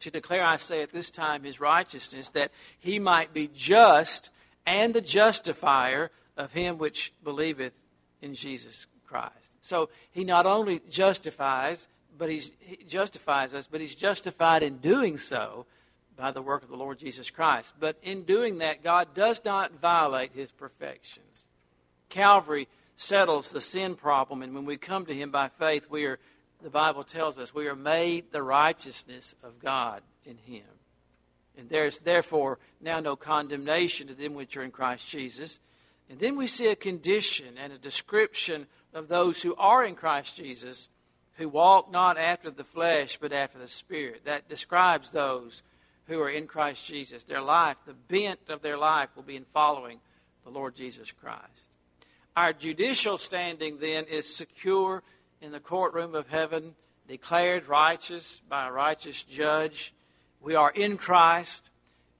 to 0.00 0.10
declare, 0.10 0.44
I 0.44 0.56
say 0.56 0.82
at 0.82 0.92
this 0.92 1.10
time, 1.10 1.44
his 1.44 1.60
righteousness, 1.60 2.30
that 2.30 2.50
he 2.78 2.98
might 2.98 3.34
be 3.34 3.48
just 3.54 4.30
and 4.66 4.94
the 4.94 5.00
justifier 5.00 6.10
of 6.36 6.52
him 6.52 6.78
which 6.78 7.12
believeth 7.22 7.78
in 8.22 8.34
Jesus 8.34 8.86
Christ. 9.06 9.34
So 9.60 9.90
he 10.10 10.24
not 10.24 10.46
only 10.46 10.80
justifies, 10.88 11.86
but 12.16 12.30
he 12.30 12.42
justifies 12.88 13.52
us, 13.52 13.66
but 13.66 13.80
he's 13.80 13.94
justified 13.94 14.62
in 14.62 14.78
doing 14.78 15.18
so 15.18 15.66
by 16.16 16.30
the 16.30 16.42
work 16.42 16.62
of 16.62 16.68
the 16.68 16.76
Lord 16.76 16.98
Jesus 16.98 17.30
Christ. 17.30 17.74
But 17.78 17.96
in 18.02 18.24
doing 18.24 18.58
that, 18.58 18.84
God 18.84 19.14
does 19.14 19.42
not 19.44 19.72
violate 19.72 20.32
his 20.34 20.50
perfections. 20.50 21.26
Calvary 22.10 22.68
settles 22.96 23.50
the 23.50 23.60
sin 23.60 23.94
problem, 23.94 24.42
and 24.42 24.54
when 24.54 24.66
we 24.66 24.76
come 24.76 25.06
to 25.06 25.14
him 25.14 25.30
by 25.30 25.48
faith, 25.48 25.86
we 25.88 26.04
are, 26.04 26.18
the 26.62 26.68
Bible 26.68 27.04
tells 27.04 27.38
us, 27.38 27.54
we 27.54 27.66
are 27.66 27.74
made 27.74 28.30
the 28.30 28.42
righteousness 28.42 29.34
of 29.42 29.58
God 29.58 30.02
in 30.26 30.36
him. 30.36 30.66
And 31.56 31.68
there's 31.68 31.98
therefore 31.98 32.58
now 32.80 33.00
no 33.00 33.16
condemnation 33.16 34.08
to 34.08 34.14
them 34.14 34.34
which 34.34 34.56
are 34.56 34.62
in 34.62 34.70
Christ 34.70 35.08
Jesus. 35.08 35.58
And 36.08 36.18
then 36.18 36.36
we 36.36 36.46
see 36.46 36.68
a 36.68 36.76
condition 36.76 37.56
and 37.58 37.72
a 37.72 37.78
description 37.78 38.66
of 38.92 39.08
those 39.08 39.42
who 39.42 39.54
are 39.56 39.84
in 39.84 39.94
Christ 39.94 40.36
Jesus, 40.36 40.88
who 41.36 41.48
walk 41.48 41.90
not 41.90 42.18
after 42.18 42.50
the 42.50 42.64
flesh, 42.64 43.18
but 43.20 43.32
after 43.32 43.58
the 43.58 43.68
Spirit. 43.68 44.24
That 44.24 44.48
describes 44.48 45.10
those 45.10 45.62
who 46.06 46.20
are 46.20 46.30
in 46.30 46.46
Christ 46.46 46.84
Jesus. 46.84 47.24
Their 47.24 47.42
life, 47.42 47.76
the 47.86 47.94
bent 47.94 48.40
of 48.48 48.62
their 48.62 48.76
life, 48.76 49.10
will 49.14 49.22
be 49.22 49.36
in 49.36 49.44
following 49.44 50.00
the 50.44 50.50
Lord 50.50 50.74
Jesus 50.74 51.12
Christ. 51.12 51.69
Our 52.36 52.52
judicial 52.52 53.18
standing 53.18 53.78
then 53.78 54.04
is 54.04 54.32
secure 54.32 55.02
in 55.40 55.52
the 55.52 55.60
courtroom 55.60 56.14
of 56.14 56.28
heaven, 56.28 56.74
declared 57.08 57.66
righteous 57.66 58.40
by 58.48 58.68
a 58.68 58.72
righteous 58.72 59.22
judge. 59.22 59.92
We 60.40 60.54
are 60.54 60.70
in 60.70 60.96
Christ. 60.96 61.70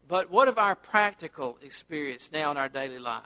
But 0.09 0.31
what 0.31 0.49
of 0.49 0.59
our 0.59 0.75
practical 0.75 1.57
experience 1.63 2.31
now 2.33 2.51
in 2.51 2.57
our 2.57 2.69
daily 2.69 2.99
life? 2.99 3.23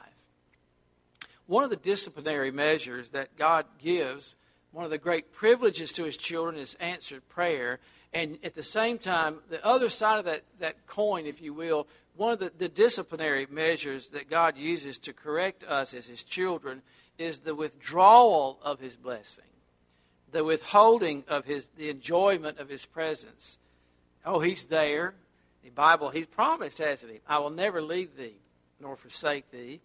One 1.46 1.64
of 1.64 1.70
the 1.70 1.76
disciplinary 1.76 2.50
measures 2.50 3.10
that 3.10 3.36
God 3.36 3.64
gives, 3.78 4.36
one 4.70 4.84
of 4.84 4.90
the 4.90 4.98
great 4.98 5.32
privileges 5.32 5.92
to 5.92 6.04
his 6.04 6.16
children 6.16 6.56
is 6.56 6.76
answered 6.80 7.26
prayer. 7.28 7.80
And 8.12 8.38
at 8.44 8.54
the 8.54 8.62
same 8.62 8.98
time, 8.98 9.38
the 9.48 9.64
other 9.64 9.88
side 9.88 10.18
of 10.18 10.24
that, 10.26 10.42
that 10.60 10.86
coin, 10.86 11.26
if 11.26 11.40
you 11.40 11.54
will, 11.54 11.86
one 12.16 12.32
of 12.32 12.38
the, 12.38 12.52
the 12.56 12.68
disciplinary 12.68 13.46
measures 13.50 14.08
that 14.10 14.30
God 14.30 14.56
uses 14.56 14.98
to 14.98 15.12
correct 15.12 15.64
us 15.64 15.94
as 15.94 16.06
his 16.06 16.22
children 16.22 16.82
is 17.18 17.40
the 17.40 17.54
withdrawal 17.54 18.58
of 18.62 18.80
his 18.80 18.96
blessing, 18.96 19.44
the 20.30 20.44
withholding 20.44 21.24
of 21.28 21.44
his, 21.44 21.68
the 21.76 21.90
enjoyment 21.90 22.58
of 22.58 22.68
his 22.68 22.84
presence. 22.84 23.58
Oh, 24.24 24.40
he's 24.40 24.64
there. 24.66 25.14
The 25.62 25.70
Bible, 25.70 26.10
he's 26.10 26.26
promised, 26.26 26.78
hasn't 26.78 27.12
he? 27.12 27.20
I 27.26 27.38
will 27.38 27.50
never 27.50 27.80
leave 27.80 28.16
thee 28.16 28.36
nor 28.80 28.96
forsake 28.96 29.50
thee. 29.50 29.80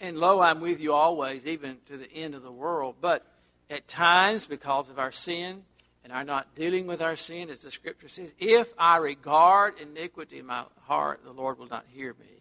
And 0.00 0.18
lo, 0.18 0.40
I'm 0.40 0.60
with 0.60 0.80
you 0.80 0.92
always, 0.92 1.44
even 1.44 1.78
to 1.86 1.96
the 1.96 2.10
end 2.12 2.34
of 2.34 2.42
the 2.42 2.52
world. 2.52 2.96
But 3.00 3.26
at 3.68 3.88
times, 3.88 4.46
because 4.46 4.88
of 4.88 4.98
our 4.98 5.10
sin 5.10 5.64
and 6.08 6.16
our 6.16 6.24
not 6.24 6.54
dealing 6.54 6.86
with 6.86 7.02
our 7.02 7.16
sin, 7.16 7.50
as 7.50 7.60
the 7.60 7.70
scripture 7.70 8.08
says, 8.08 8.32
if 8.38 8.72
I 8.78 8.96
regard 8.96 9.74
iniquity 9.78 10.38
in 10.38 10.46
my 10.46 10.64
heart, 10.84 11.20
the 11.22 11.32
Lord 11.32 11.58
will 11.58 11.68
not 11.68 11.84
hear 11.92 12.14
me. 12.18 12.40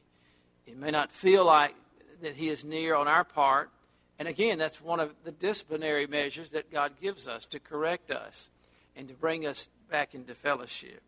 It 0.66 0.78
may 0.78 0.90
not 0.90 1.12
feel 1.12 1.44
like 1.44 1.76
that 2.22 2.36
he 2.38 2.48
is 2.48 2.64
near 2.64 2.96
on 2.96 3.10
our 3.10 3.26
part. 3.26 3.70
And 4.20 4.26
again, 4.26 4.58
that's 4.58 4.80
one 4.80 5.02
of 5.02 5.14
the 5.26 5.34
disciplinary 5.34 6.08
measures 6.08 6.52
that 6.52 6.72
God 6.72 6.94
gives 7.02 7.28
us 7.28 7.46
to 7.48 7.60
correct 7.60 8.10
us 8.10 8.50
and 8.96 9.10
to 9.10 9.14
bring 9.14 9.46
us 9.46 9.68
back 9.92 10.16
into 10.16 10.34
fellowship. 10.34 11.02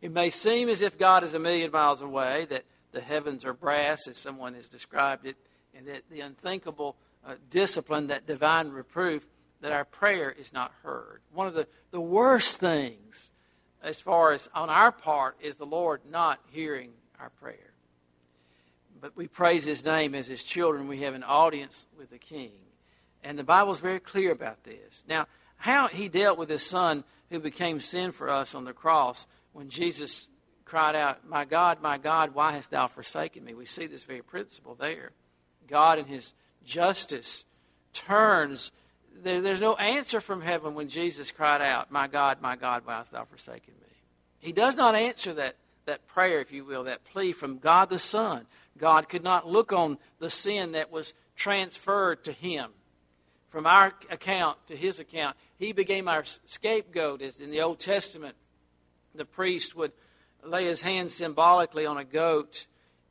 It 0.00 0.10
may 0.10 0.30
seem 0.30 0.70
as 0.70 0.80
if 0.80 0.96
God 0.96 1.22
is 1.22 1.34
a 1.34 1.38
million 1.38 1.70
miles 1.70 2.00
away, 2.00 2.46
that 2.46 2.64
the 2.92 3.02
heavens 3.02 3.44
are 3.44 3.52
brass, 3.52 4.08
as 4.08 4.16
someone 4.16 4.54
has 4.54 4.70
described 4.70 5.26
it, 5.26 5.36
and 5.74 5.86
that 5.86 6.04
the 6.10 6.20
unthinkable 6.20 6.96
uh, 7.26 7.34
discipline, 7.50 8.06
that 8.06 8.26
divine 8.26 8.70
reproof, 8.70 9.26
that 9.60 9.72
our 9.72 9.84
prayer 9.84 10.30
is 10.30 10.52
not 10.52 10.72
heard. 10.82 11.20
One 11.32 11.46
of 11.46 11.54
the, 11.54 11.66
the 11.90 12.00
worst 12.00 12.58
things, 12.58 13.30
as 13.82 14.00
far 14.00 14.32
as 14.32 14.48
on 14.54 14.70
our 14.70 14.92
part, 14.92 15.36
is 15.40 15.56
the 15.56 15.66
Lord 15.66 16.00
not 16.10 16.40
hearing 16.50 16.90
our 17.18 17.30
prayer. 17.30 17.72
But 19.00 19.16
we 19.16 19.28
praise 19.28 19.64
His 19.64 19.84
name 19.84 20.14
as 20.14 20.26
His 20.26 20.42
children. 20.42 20.88
We 20.88 21.02
have 21.02 21.14
an 21.14 21.24
audience 21.24 21.86
with 21.98 22.10
the 22.10 22.18
King. 22.18 22.52
And 23.22 23.38
the 23.38 23.44
Bible 23.44 23.72
is 23.72 23.80
very 23.80 24.00
clear 24.00 24.32
about 24.32 24.64
this. 24.64 25.02
Now, 25.08 25.26
how 25.56 25.88
He 25.88 26.08
dealt 26.08 26.38
with 26.38 26.48
His 26.48 26.64
Son 26.64 27.04
who 27.30 27.38
became 27.38 27.80
sin 27.80 28.12
for 28.12 28.28
us 28.28 28.54
on 28.54 28.64
the 28.64 28.72
cross 28.72 29.26
when 29.52 29.68
Jesus 29.68 30.28
cried 30.64 30.94
out, 30.94 31.28
My 31.28 31.44
God, 31.44 31.82
my 31.82 31.98
God, 31.98 32.34
why 32.34 32.52
hast 32.52 32.70
thou 32.70 32.86
forsaken 32.86 33.44
me? 33.44 33.54
We 33.54 33.66
see 33.66 33.86
this 33.86 34.04
very 34.04 34.22
principle 34.22 34.74
there. 34.74 35.10
God, 35.66 35.98
in 35.98 36.06
his 36.06 36.34
justice, 36.64 37.44
turns. 37.92 38.72
There, 39.22 39.40
there's 39.40 39.60
no 39.60 39.74
answer 39.74 40.20
from 40.20 40.40
heaven 40.40 40.74
when 40.74 40.88
Jesus 40.88 41.30
cried 41.30 41.62
out, 41.62 41.90
My 41.90 42.06
God, 42.06 42.40
my 42.40 42.56
God, 42.56 42.82
why 42.84 42.98
hast 42.98 43.12
thou 43.12 43.24
forsaken 43.24 43.74
me? 43.80 43.96
He 44.38 44.52
does 44.52 44.76
not 44.76 44.94
answer 44.94 45.34
that, 45.34 45.56
that 45.86 46.06
prayer, 46.06 46.40
if 46.40 46.52
you 46.52 46.64
will, 46.64 46.84
that 46.84 47.04
plea 47.04 47.32
from 47.32 47.58
God 47.58 47.90
the 47.90 47.98
Son. 47.98 48.46
God 48.78 49.08
could 49.08 49.22
not 49.22 49.46
look 49.46 49.72
on 49.72 49.98
the 50.18 50.30
sin 50.30 50.72
that 50.72 50.90
was 50.90 51.14
transferred 51.36 52.24
to 52.24 52.32
him 52.32 52.70
from 53.48 53.66
our 53.66 53.92
account 54.10 54.58
to 54.68 54.76
his 54.76 54.98
account. 54.98 55.36
He 55.58 55.72
became 55.72 56.08
our 56.08 56.24
scapegoat, 56.46 57.20
as 57.20 57.40
in 57.40 57.50
the 57.50 57.60
Old 57.60 57.80
Testament 57.80 58.36
the 59.14 59.24
priest 59.24 59.74
would 59.76 59.92
lay 60.44 60.66
his 60.66 60.82
hand 60.82 61.10
symbolically 61.10 61.84
on 61.84 61.98
a 61.98 62.04
goat, 62.04 62.66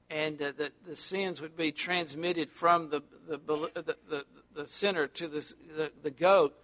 and 0.10 0.42
uh, 0.42 0.51
the, 0.58 0.72
the 0.88 0.96
sins 0.96 1.42
would 1.42 1.56
be 1.56 1.72
transmitted 1.72 2.51
from 2.51 2.89
the, 2.89 3.01
the, 3.28 3.38
the, 3.38 3.96
the, 4.10 4.25
the 4.56 4.66
sinner 4.66 5.08
to 5.08 5.28
the, 5.28 5.54
the, 5.75 5.92
the 6.04 6.12
goat, 6.12 6.56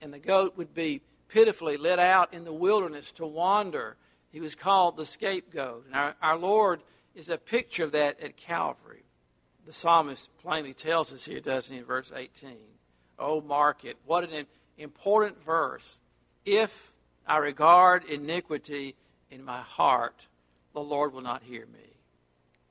and 0.00 0.12
the 0.12 0.18
goat 0.18 0.56
would 0.56 0.74
be 0.74 1.02
pitifully 1.28 1.76
let 1.76 1.98
out 1.98 2.32
in 2.32 2.44
the 2.44 2.52
wilderness 2.52 3.10
to 3.12 3.26
wander. 3.26 3.96
He 4.30 4.40
was 4.40 4.54
called 4.54 4.96
the 4.96 5.06
scapegoat. 5.06 5.86
And 5.86 5.94
our, 5.94 6.14
our 6.22 6.36
Lord 6.36 6.82
is 7.14 7.30
a 7.30 7.38
picture 7.38 7.84
of 7.84 7.92
that 7.92 8.20
at 8.20 8.36
Calvary. 8.36 9.04
The 9.66 9.72
psalmist 9.72 10.28
plainly 10.42 10.74
tells 10.74 11.12
us 11.12 11.24
here, 11.24 11.40
doesn't 11.40 11.72
he, 11.72 11.80
in 11.80 11.84
verse 11.84 12.12
18? 12.14 12.56
Oh, 13.18 13.40
mark 13.40 13.84
it. 13.84 13.96
What 14.04 14.28
an 14.30 14.46
important 14.76 15.42
verse. 15.44 16.00
If 16.44 16.92
I 17.26 17.38
regard 17.38 18.04
iniquity 18.04 18.96
in 19.30 19.44
my 19.44 19.60
heart, 19.60 20.26
the 20.74 20.80
Lord 20.80 21.12
will 21.12 21.20
not 21.22 21.42
hear 21.42 21.66
me. 21.66 21.91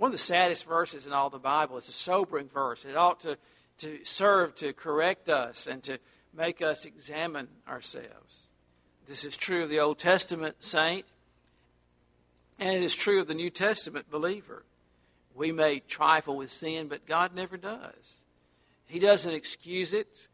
One 0.02 0.08
of 0.08 0.14
the 0.14 0.18
saddest 0.18 0.66
verses 0.66 1.06
in 1.06 1.14
all 1.14 1.30
the 1.30 1.38
Bible 1.38 1.78
is 1.78 1.88
a 1.88 1.92
sobering 1.94 2.48
verse. 2.48 2.86
It 2.86 2.98
ought 2.98 3.20
to, 3.20 3.38
to 3.78 4.00
serve 4.04 4.56
to 4.56 4.74
correct 4.74 5.30
us 5.30 5.68
and 5.68 5.84
to 5.84 6.00
make 6.34 6.60
us 6.60 6.86
examine 6.86 7.48
ourselves. 7.68 8.48
This 9.08 9.24
is 9.24 9.38
true 9.38 9.62
of 9.62 9.70
the 9.70 9.80
Old 9.80 10.00
Testament 10.00 10.56
saint, 10.64 11.06
and 12.58 12.76
it 12.76 12.82
is 12.82 12.96
true 12.96 13.22
of 13.22 13.28
the 13.28 13.36
New 13.36 13.52
Testament 13.52 14.10
believer. 14.10 14.66
We 15.36 15.52
may 15.52 15.82
trifle 15.82 16.36
with 16.36 16.50
sin, 16.50 16.88
but 16.88 17.06
God 17.06 17.36
never 17.36 17.56
does. 17.56 18.22
He 18.88 18.98
doesn't 18.98 19.32
excuse 19.32 19.94
it, 19.94 20.28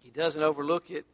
He 0.00 0.10
doesn't 0.10 0.42
overlook 0.42 0.90
it, 0.90 1.06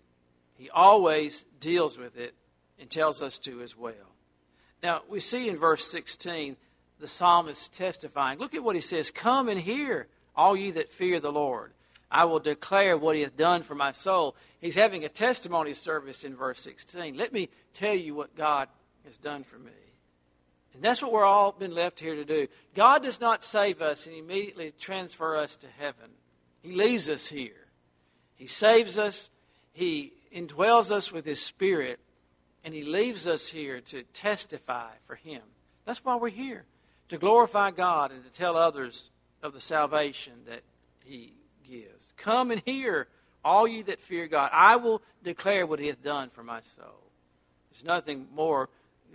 he 0.56 0.68
always 0.68 1.44
deals 1.60 1.96
with 1.96 2.16
it 2.16 2.34
and 2.76 2.90
tells 2.90 3.22
us 3.22 3.38
to 3.38 3.62
as 3.62 3.76
well. 3.76 4.16
Now, 4.82 5.02
we 5.08 5.20
see 5.20 5.48
in 5.48 5.56
verse 5.56 5.84
16 5.84 6.56
the 7.00 7.06
psalmist 7.06 7.72
testifying. 7.72 8.38
Look 8.38 8.54
at 8.54 8.62
what 8.62 8.76
he 8.76 8.80
says 8.80 9.10
Come 9.10 9.48
and 9.48 9.60
hear, 9.60 10.08
all 10.34 10.56
ye 10.56 10.70
that 10.72 10.92
fear 10.92 11.20
the 11.20 11.32
Lord. 11.32 11.72
I 12.10 12.24
will 12.24 12.38
declare 12.38 12.96
what 12.96 13.16
he 13.16 13.22
hath 13.22 13.36
done 13.36 13.62
for 13.62 13.74
my 13.74 13.92
soul. 13.92 14.36
He's 14.60 14.76
having 14.76 15.04
a 15.04 15.08
testimony 15.08 15.74
service 15.74 16.22
in 16.22 16.36
verse 16.36 16.60
16. 16.60 17.16
Let 17.16 17.32
me 17.32 17.48
tell 17.72 17.94
you 17.94 18.14
what 18.14 18.36
God 18.36 18.68
has 19.04 19.16
done 19.18 19.42
for 19.42 19.58
me. 19.58 19.72
And 20.74 20.82
that's 20.82 21.02
what 21.02 21.12
we're 21.12 21.24
all 21.24 21.52
been 21.52 21.74
left 21.74 22.00
here 22.00 22.14
to 22.14 22.24
do. 22.24 22.48
God 22.74 23.02
does 23.02 23.20
not 23.20 23.44
save 23.44 23.80
us 23.80 24.06
and 24.06 24.14
immediately 24.14 24.72
transfer 24.78 25.36
us 25.36 25.56
to 25.56 25.66
heaven. 25.78 26.10
He 26.62 26.72
leaves 26.72 27.08
us 27.08 27.26
here. 27.26 27.66
He 28.34 28.46
saves 28.46 28.98
us. 28.98 29.30
He 29.72 30.12
indwells 30.34 30.90
us 30.90 31.12
with 31.12 31.24
His 31.24 31.40
Spirit, 31.40 32.00
and 32.64 32.74
He 32.74 32.82
leaves 32.82 33.26
us 33.26 33.48
here 33.48 33.80
to 33.82 34.02
testify 34.02 34.90
for 35.06 35.14
Him. 35.14 35.42
That's 35.84 36.04
why 36.04 36.16
we're 36.16 36.28
here, 36.28 36.64
to 37.14 37.21
glorify 37.21 37.71
God 37.71 38.11
and 38.12 38.25
to 38.25 38.30
tell 38.30 38.56
others 38.56 39.11
of 39.42 39.52
the 39.52 39.61
salvation 39.61 40.33
that 40.49 40.62
He 41.04 41.35
gives. 41.68 42.12
Come 42.16 42.50
and 42.50 42.62
hear, 42.64 43.09
all 43.44 43.68
you 43.68 43.85
that 43.85 44.00
fear 44.00 44.26
God. 44.26 44.50
I 44.52 44.76
will 44.76 45.02
declare 45.23 45.66
what 45.66 45.78
He 45.78 45.87
hath 45.87 46.02
done 46.02 46.28
for 46.28 46.42
my 46.42 46.61
soul. 46.76 47.11
There's 47.71 47.85
nothing 47.85 48.26
more 48.35 48.68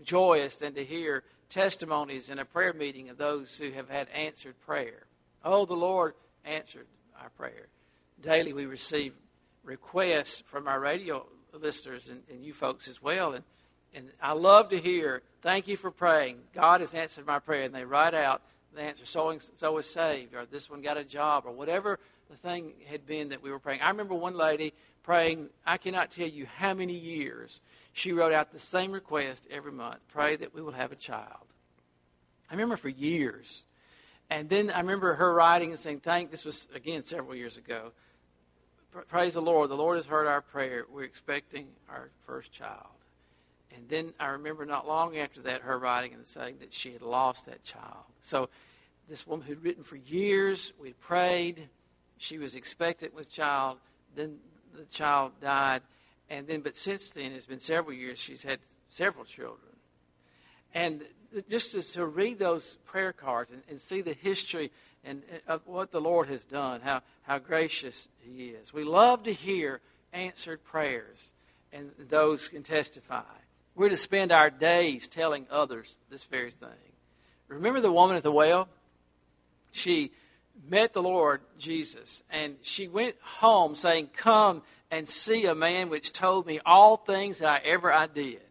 joyous 0.03 0.57
than 0.57 0.73
to 0.75 0.83
hear 0.83 1.23
testimonies 1.49 2.29
in 2.29 2.39
a 2.39 2.45
prayer 2.45 2.73
meeting 2.73 3.09
of 3.09 3.17
those 3.17 3.57
who 3.57 3.71
have 3.71 3.89
had 3.89 4.07
answered 4.09 4.59
prayer. 4.61 5.03
Oh, 5.43 5.65
the 5.65 5.73
Lord 5.73 6.13
answered 6.45 6.87
our 7.21 7.29
prayer. 7.29 7.67
Daily 8.21 8.53
we 8.53 8.65
receive 8.65 9.13
requests 9.63 10.43
from 10.45 10.67
our 10.67 10.79
radio 10.79 11.25
listeners 11.53 12.09
and, 12.09 12.21
and 12.29 12.43
you 12.43 12.53
folks 12.53 12.87
as 12.87 13.01
well. 13.01 13.33
And, 13.33 13.43
and 13.93 14.11
I 14.21 14.33
love 14.33 14.69
to 14.69 14.79
hear, 14.79 15.21
thank 15.41 15.67
you 15.67 15.77
for 15.77 15.91
praying. 15.91 16.37
God 16.53 16.81
has 16.81 16.93
answered 16.93 17.25
my 17.25 17.39
prayer. 17.39 17.63
And 17.63 17.73
they 17.73 17.85
write 17.85 18.13
out 18.13 18.41
the 18.75 18.81
answer, 18.81 19.05
so 19.05 19.29
and 19.29 19.41
so 19.55 19.77
is 19.77 19.87
saved, 19.87 20.35
or 20.35 20.45
this 20.45 20.69
one 20.69 20.81
got 20.81 20.97
a 20.97 21.03
job, 21.03 21.43
or 21.45 21.51
whatever 21.51 21.99
the 22.29 22.35
thing 22.35 22.73
had 22.85 23.07
been 23.07 23.29
that 23.29 23.41
we 23.41 23.49
were 23.49 23.59
praying. 23.59 23.81
I 23.81 23.89
remember 23.89 24.13
one 24.13 24.35
lady 24.35 24.73
praying, 25.01 25.49
I 25.65 25.77
cannot 25.77 26.11
tell 26.11 26.27
you 26.27 26.45
how 26.45 26.75
many 26.75 26.93
years 26.93 27.59
she 27.93 28.13
wrote 28.13 28.31
out 28.31 28.51
the 28.51 28.59
same 28.59 28.91
request 28.91 29.47
every 29.49 29.71
month 29.71 29.99
pray 30.09 30.35
that 30.35 30.53
we 30.53 30.61
will 30.61 30.73
have 30.73 30.91
a 30.91 30.95
child. 30.95 31.47
I 32.49 32.53
remember 32.53 32.77
for 32.77 32.89
years. 32.89 33.65
And 34.29 34.47
then 34.47 34.69
I 34.69 34.81
remember 34.81 35.15
her 35.15 35.33
writing 35.33 35.71
and 35.71 35.79
saying, 35.79 36.01
Thank, 36.01 36.29
this 36.29 36.45
was 36.45 36.67
again 36.75 37.01
several 37.01 37.35
years 37.35 37.57
ago 37.57 37.91
praise 39.07 39.33
the 39.33 39.41
Lord. 39.41 39.69
The 39.69 39.75
Lord 39.75 39.97
has 39.97 40.05
heard 40.05 40.27
our 40.27 40.41
prayer. 40.41 40.85
We're 40.91 41.03
expecting 41.03 41.67
our 41.89 42.09
first 42.25 42.51
child. 42.51 42.87
And 43.79 43.87
then 43.87 44.13
I 44.19 44.27
remember 44.27 44.65
not 44.65 44.87
long 44.87 45.17
after 45.17 45.41
that 45.43 45.61
her 45.61 45.79
writing 45.79 46.13
and 46.13 46.27
saying 46.27 46.57
that 46.59 46.73
she 46.73 46.91
had 46.91 47.01
lost 47.01 47.45
that 47.45 47.63
child. 47.63 48.03
So 48.19 48.49
this 49.07 49.25
woman 49.25 49.47
who'd 49.47 49.63
written 49.63 49.83
for 49.83 49.95
years, 49.95 50.73
we'd 50.81 50.99
prayed, 50.99 51.69
she 52.17 52.37
was 52.37 52.55
expectant 52.55 53.15
with 53.15 53.31
child, 53.31 53.77
then 54.15 54.37
the 54.75 54.83
child 54.85 55.31
died, 55.41 55.81
and 56.29 56.45
then 56.45 56.59
but 56.59 56.75
since 56.75 57.09
then 57.11 57.31
it's 57.31 57.45
been 57.45 57.61
several 57.61 57.95
years 57.95 58.19
she's 58.19 58.43
had 58.43 58.59
several 58.89 59.23
children. 59.23 59.71
And 60.73 61.03
just 61.49 61.71
to, 61.71 61.81
to 61.93 62.05
read 62.05 62.37
those 62.37 62.75
prayer 62.83 63.13
cards 63.13 63.51
and, 63.51 63.63
and 63.69 63.79
see 63.79 64.01
the 64.01 64.13
history 64.13 64.71
and 65.05 65.23
uh, 65.47 65.53
of 65.53 65.61
what 65.67 65.91
the 65.91 66.01
Lord 66.01 66.27
has 66.27 66.43
done, 66.43 66.81
how, 66.81 67.01
how 67.21 67.39
gracious 67.39 68.09
He 68.19 68.47
is. 68.47 68.73
We 68.73 68.83
love 68.83 69.23
to 69.23 69.33
hear 69.33 69.79
answered 70.11 70.65
prayers, 70.65 71.31
and 71.71 71.91
those 71.97 72.49
can 72.49 72.63
testify. 72.63 73.23
We're 73.79 73.87
to 73.87 73.95
spend 73.95 74.33
our 74.33 74.49
days 74.49 75.07
telling 75.07 75.47
others 75.49 75.95
this 76.09 76.25
very 76.25 76.51
thing. 76.51 76.67
Remember 77.47 77.79
the 77.79 77.89
woman 77.89 78.17
at 78.17 78.23
the 78.23 78.31
well? 78.31 78.67
She 79.71 80.11
met 80.69 80.91
the 80.91 81.01
Lord 81.01 81.39
Jesus, 81.57 82.21
and 82.29 82.57
she 82.61 82.89
went 82.89 83.15
home 83.21 83.75
saying, 83.75 84.09
Come 84.13 84.63
and 84.91 85.07
see 85.07 85.45
a 85.45 85.55
man 85.55 85.87
which 85.87 86.11
told 86.11 86.45
me 86.45 86.59
all 86.65 86.97
things 86.97 87.37
that 87.37 87.47
I 87.47 87.59
ever 87.59 87.89
I 87.89 88.07
did. 88.07 88.41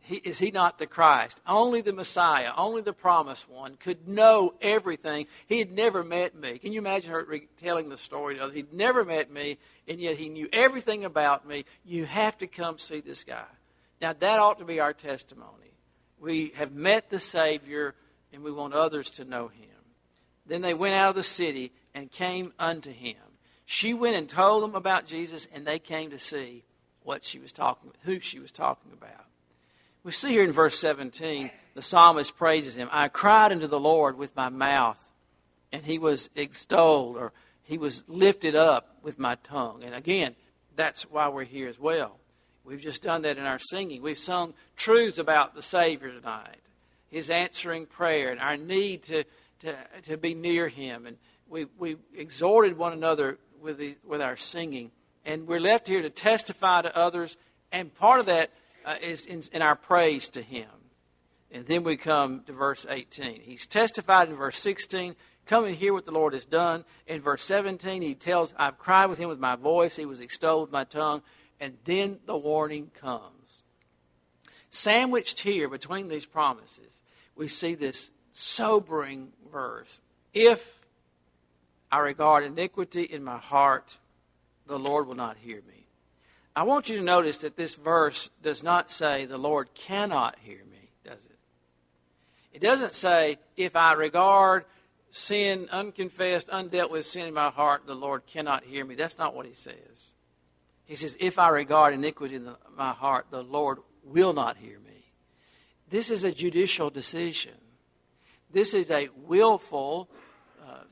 He, 0.00 0.16
is 0.16 0.38
he 0.38 0.50
not 0.50 0.76
the 0.76 0.86
Christ? 0.86 1.40
Only 1.46 1.80
the 1.80 1.94
Messiah, 1.94 2.52
only 2.58 2.82
the 2.82 2.92
promised 2.92 3.48
one 3.48 3.76
could 3.76 4.06
know 4.06 4.52
everything. 4.60 5.28
He 5.46 5.60
had 5.60 5.72
never 5.72 6.04
met 6.04 6.34
me. 6.34 6.58
Can 6.58 6.74
you 6.74 6.80
imagine 6.80 7.10
her 7.10 7.26
telling 7.56 7.88
the 7.88 7.96
story 7.96 8.34
to 8.34 8.42
others? 8.42 8.54
He'd 8.54 8.74
never 8.74 9.02
met 9.02 9.32
me, 9.32 9.56
and 9.88 9.98
yet 9.98 10.18
he 10.18 10.28
knew 10.28 10.46
everything 10.52 11.06
about 11.06 11.48
me. 11.48 11.64
You 11.86 12.04
have 12.04 12.36
to 12.38 12.46
come 12.46 12.78
see 12.78 13.00
this 13.00 13.24
guy. 13.24 13.46
Now, 14.00 14.12
that 14.12 14.38
ought 14.38 14.58
to 14.58 14.64
be 14.64 14.80
our 14.80 14.92
testimony. 14.92 15.72
We 16.18 16.52
have 16.56 16.72
met 16.72 17.10
the 17.10 17.18
Savior, 17.18 17.94
and 18.32 18.42
we 18.42 18.52
want 18.52 18.74
others 18.74 19.10
to 19.10 19.24
know 19.24 19.48
him. 19.48 19.68
Then 20.46 20.62
they 20.62 20.74
went 20.74 20.94
out 20.94 21.10
of 21.10 21.16
the 21.16 21.22
city 21.22 21.72
and 21.94 22.10
came 22.10 22.52
unto 22.58 22.92
him. 22.92 23.16
She 23.64 23.94
went 23.94 24.16
and 24.16 24.28
told 24.28 24.62
them 24.62 24.74
about 24.74 25.06
Jesus, 25.06 25.48
and 25.52 25.66
they 25.66 25.78
came 25.78 26.10
to 26.10 26.18
see 26.18 26.64
what 27.02 27.24
she 27.24 27.38
was 27.38 27.52
talking, 27.52 27.92
who 28.02 28.20
she 28.20 28.38
was 28.38 28.52
talking 28.52 28.92
about. 28.92 29.24
We 30.04 30.12
see 30.12 30.30
here 30.30 30.44
in 30.44 30.52
verse 30.52 30.78
17, 30.78 31.50
the 31.74 31.82
psalmist 31.82 32.36
praises 32.36 32.76
him. 32.76 32.88
I 32.92 33.08
cried 33.08 33.50
unto 33.50 33.66
the 33.66 33.80
Lord 33.80 34.16
with 34.16 34.36
my 34.36 34.48
mouth, 34.48 35.04
and 35.72 35.84
he 35.84 35.98
was 35.98 36.30
extolled, 36.36 37.16
or 37.16 37.32
he 37.64 37.76
was 37.76 38.04
lifted 38.06 38.54
up 38.54 38.98
with 39.02 39.18
my 39.18 39.34
tongue. 39.36 39.82
And 39.82 39.94
again, 39.94 40.36
that's 40.76 41.02
why 41.10 41.28
we're 41.28 41.44
here 41.44 41.68
as 41.68 41.78
well. 41.78 42.18
We've 42.66 42.80
just 42.80 43.02
done 43.02 43.22
that 43.22 43.38
in 43.38 43.44
our 43.44 43.60
singing. 43.60 44.02
We've 44.02 44.18
sung 44.18 44.52
truths 44.76 45.18
about 45.18 45.54
the 45.54 45.62
Savior 45.62 46.12
tonight, 46.12 46.60
his 47.08 47.30
answering 47.30 47.86
prayer, 47.86 48.30
and 48.30 48.40
our 48.40 48.56
need 48.56 49.04
to, 49.04 49.24
to, 49.60 49.76
to 50.02 50.16
be 50.16 50.34
near 50.34 50.68
him. 50.68 51.06
And 51.06 51.16
we, 51.48 51.66
we 51.78 51.96
exhorted 52.14 52.76
one 52.76 52.92
another 52.92 53.38
with, 53.60 53.78
the, 53.78 53.96
with 54.04 54.20
our 54.20 54.36
singing. 54.36 54.90
And 55.24 55.46
we're 55.46 55.60
left 55.60 55.86
here 55.86 56.02
to 56.02 56.10
testify 56.10 56.82
to 56.82 56.96
others, 56.96 57.36
and 57.70 57.94
part 57.94 58.20
of 58.20 58.26
that 58.26 58.50
uh, 58.84 58.94
is 59.02 59.26
in, 59.26 59.42
in, 59.52 59.62
our 59.62 59.74
praise 59.74 60.28
to 60.30 60.42
Him. 60.42 60.68
And 61.50 61.66
then 61.66 61.82
we 61.82 61.96
come 61.96 62.42
to 62.46 62.52
verse 62.52 62.86
18. 62.88 63.40
He's 63.42 63.66
testified 63.66 64.28
in 64.28 64.36
verse 64.36 64.58
16, 64.58 65.16
come 65.44 65.64
and 65.64 65.74
hear 65.74 65.92
what 65.92 66.04
the 66.04 66.12
Lord 66.12 66.32
has 66.32 66.44
done. 66.44 66.84
In 67.06 67.20
verse 67.20 67.42
17, 67.42 68.02
he 68.02 68.14
tells, 68.14 68.54
I've 68.56 68.78
cried 68.78 69.06
with 69.06 69.18
him 69.18 69.28
with 69.28 69.38
my 69.38 69.56
voice, 69.56 69.96
he 69.96 70.06
was 70.06 70.20
extolled 70.20 70.62
with 70.62 70.72
my 70.72 70.84
tongue. 70.84 71.22
And 71.60 71.76
then 71.84 72.18
the 72.26 72.36
warning 72.36 72.90
comes. 73.00 73.62
Sandwiched 74.70 75.40
here 75.40 75.68
between 75.68 76.08
these 76.08 76.26
promises, 76.26 76.98
we 77.34 77.48
see 77.48 77.74
this 77.74 78.10
sobering 78.30 79.32
verse. 79.50 80.00
If 80.34 80.80
I 81.90 82.00
regard 82.00 82.44
iniquity 82.44 83.04
in 83.04 83.24
my 83.24 83.38
heart, 83.38 83.96
the 84.66 84.78
Lord 84.78 85.06
will 85.06 85.14
not 85.14 85.36
hear 85.38 85.62
me. 85.66 85.86
I 86.54 86.64
want 86.64 86.88
you 86.88 86.96
to 86.96 87.02
notice 87.02 87.38
that 87.38 87.56
this 87.56 87.74
verse 87.74 88.30
does 88.42 88.62
not 88.62 88.90
say 88.90 89.24
the 89.24 89.38
Lord 89.38 89.72
cannot 89.74 90.36
hear 90.40 90.62
me, 90.70 90.90
does 91.04 91.24
it? 91.24 91.38
It 92.52 92.60
doesn't 92.60 92.94
say, 92.94 93.38
if 93.56 93.76
I 93.76 93.92
regard 93.92 94.64
sin, 95.10 95.68
unconfessed, 95.70 96.48
undealt 96.48 96.90
with 96.90 97.04
sin 97.04 97.28
in 97.28 97.34
my 97.34 97.50
heart, 97.50 97.86
the 97.86 97.94
Lord 97.94 98.26
cannot 98.26 98.64
hear 98.64 98.84
me. 98.84 98.94
That's 98.94 99.18
not 99.18 99.34
what 99.34 99.46
he 99.46 99.52
says. 99.52 100.14
He 100.86 100.96
says, 100.96 101.16
if 101.18 101.38
I 101.38 101.48
regard 101.48 101.94
iniquity 101.94 102.36
in 102.36 102.48
my 102.76 102.92
heart, 102.92 103.26
the 103.30 103.42
Lord 103.42 103.78
will 104.04 104.32
not 104.32 104.56
hear 104.56 104.78
me. 104.78 105.12
This 105.90 106.10
is 106.10 106.24
a 106.24 106.32
judicial 106.32 106.90
decision. 106.90 107.54
This 108.52 108.72
is 108.72 108.90
a 108.90 109.08
willful 109.26 110.08
uh, 110.64 110.84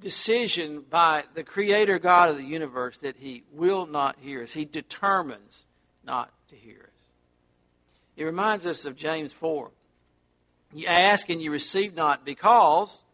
decision 0.00 0.84
by 0.88 1.24
the 1.34 1.44
Creator 1.44 2.00
God 2.00 2.28
of 2.28 2.36
the 2.36 2.44
universe 2.44 2.98
that 2.98 3.16
He 3.16 3.44
will 3.52 3.86
not 3.86 4.16
hear 4.20 4.42
us. 4.42 4.52
He 4.52 4.64
determines 4.64 5.66
not 6.04 6.32
to 6.48 6.56
hear 6.56 6.80
us. 6.82 6.98
It 8.16 8.24
reminds 8.24 8.66
us 8.66 8.84
of 8.84 8.96
James 8.96 9.32
4. 9.32 9.70
You 10.74 10.86
ask 10.86 11.30
and 11.30 11.40
you 11.40 11.52
receive 11.52 11.94
not 11.94 12.24
because 12.24 13.04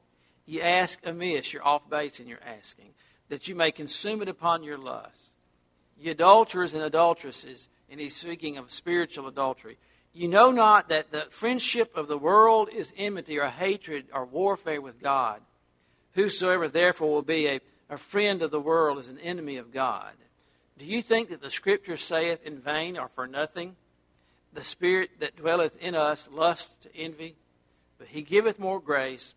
you 0.46 0.62
ask 0.62 0.98
amiss. 1.04 1.52
You're 1.52 1.66
off 1.66 1.88
base 1.88 2.20
in 2.20 2.26
your 2.26 2.40
asking, 2.44 2.94
that 3.28 3.48
you 3.48 3.54
may 3.54 3.70
consume 3.70 4.22
it 4.22 4.28
upon 4.28 4.62
your 4.62 4.78
lust. 4.78 5.33
You 5.98 6.10
adulterers 6.10 6.74
and 6.74 6.82
adulteresses, 6.82 7.68
and 7.90 8.00
he's 8.00 8.16
speaking 8.16 8.58
of 8.58 8.70
spiritual 8.70 9.28
adultery. 9.28 9.78
You 10.12 10.28
know 10.28 10.52
not 10.52 10.88
that 10.90 11.10
the 11.10 11.26
friendship 11.30 11.96
of 11.96 12.06
the 12.08 12.18
world 12.18 12.68
is 12.72 12.92
enmity 12.96 13.38
or 13.38 13.46
hatred 13.46 14.06
or 14.12 14.24
warfare 14.24 14.80
with 14.80 15.02
God. 15.02 15.40
Whosoever 16.12 16.68
therefore 16.68 17.10
will 17.10 17.22
be 17.22 17.48
a, 17.48 17.60
a 17.90 17.96
friend 17.96 18.42
of 18.42 18.52
the 18.52 18.60
world 18.60 18.98
is 18.98 19.08
an 19.08 19.18
enemy 19.18 19.56
of 19.56 19.72
God. 19.72 20.12
Do 20.78 20.84
you 20.84 21.02
think 21.02 21.30
that 21.30 21.40
the 21.40 21.50
Scripture 21.50 21.96
saith 21.96 22.44
in 22.44 22.58
vain 22.58 22.96
or 22.96 23.08
for 23.08 23.26
nothing? 23.26 23.76
The 24.52 24.64
Spirit 24.64 25.10
that 25.20 25.36
dwelleth 25.36 25.76
in 25.80 25.96
us 25.96 26.28
lusts 26.30 26.76
to 26.82 26.96
envy, 26.96 27.34
but 27.98 28.08
he 28.08 28.22
giveth 28.22 28.58
more 28.58 28.80
grace. 28.80 29.34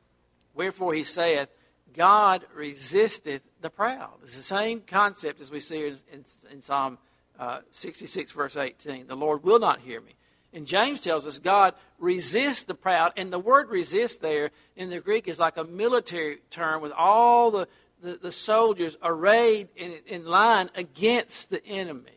Wherefore 0.53 0.93
he 0.93 1.03
saith, 1.03 1.49
God 1.97 2.45
resisteth 2.53 3.41
the 3.61 3.71
proud. 3.71 4.13
It's 4.23 4.37
the 4.37 4.43
same 4.43 4.81
concept 4.81 5.41
as 5.41 5.49
we 5.49 5.59
see 5.59 5.87
in, 5.87 5.97
in, 6.13 6.25
in 6.51 6.61
Psalm 6.61 6.99
uh, 7.39 7.59
66, 7.71 8.31
verse 8.31 8.55
18. 8.55 9.07
The 9.07 9.15
Lord 9.15 9.43
will 9.43 9.59
not 9.59 9.81
hear 9.81 9.99
me. 9.99 10.13
And 10.53 10.65
James 10.65 11.01
tells 11.01 11.25
us 11.25 11.39
God 11.39 11.73
resists 11.99 12.63
the 12.63 12.75
proud. 12.75 13.13
And 13.17 13.33
the 13.33 13.39
word 13.39 13.69
resist 13.69 14.21
there 14.21 14.51
in 14.75 14.89
the 14.89 14.99
Greek 14.99 15.27
is 15.27 15.39
like 15.39 15.57
a 15.57 15.63
military 15.63 16.37
term 16.51 16.81
with 16.81 16.91
all 16.91 17.51
the, 17.51 17.67
the, 18.01 18.19
the 18.21 18.31
soldiers 18.31 18.95
arrayed 19.03 19.69
in, 19.75 19.97
in 20.05 20.25
line 20.25 20.69
against 20.75 21.49
the 21.49 21.65
enemy. 21.65 22.11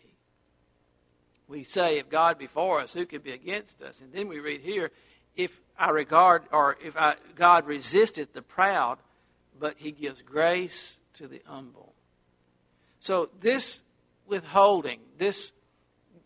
We 1.49 1.65
say, 1.65 1.99
if 1.99 2.09
God 2.09 2.39
be 2.39 2.47
for 2.47 2.81
us, 2.81 2.95
who 2.95 3.07
could 3.07 3.25
be 3.25 3.33
against 3.33 3.83
us? 3.83 4.01
And 4.01 4.13
then 4.13 4.29
we 4.29 4.39
read 4.39 4.61
here, 4.61 4.93
if 5.35 5.59
I 5.77 5.91
regard, 5.91 6.45
or 6.53 6.77
if 6.85 6.97
I, 6.97 7.15
God 7.35 7.67
resisteth 7.67 8.33
the 8.33 8.43
proud, 8.43 8.99
but 9.61 9.77
he 9.79 9.93
gives 9.93 10.23
grace 10.23 10.99
to 11.15 11.29
the 11.29 11.43
humble. 11.47 11.93
So 12.99 13.29
this 13.41 13.83
withholding, 14.27 15.01
this 15.19 15.53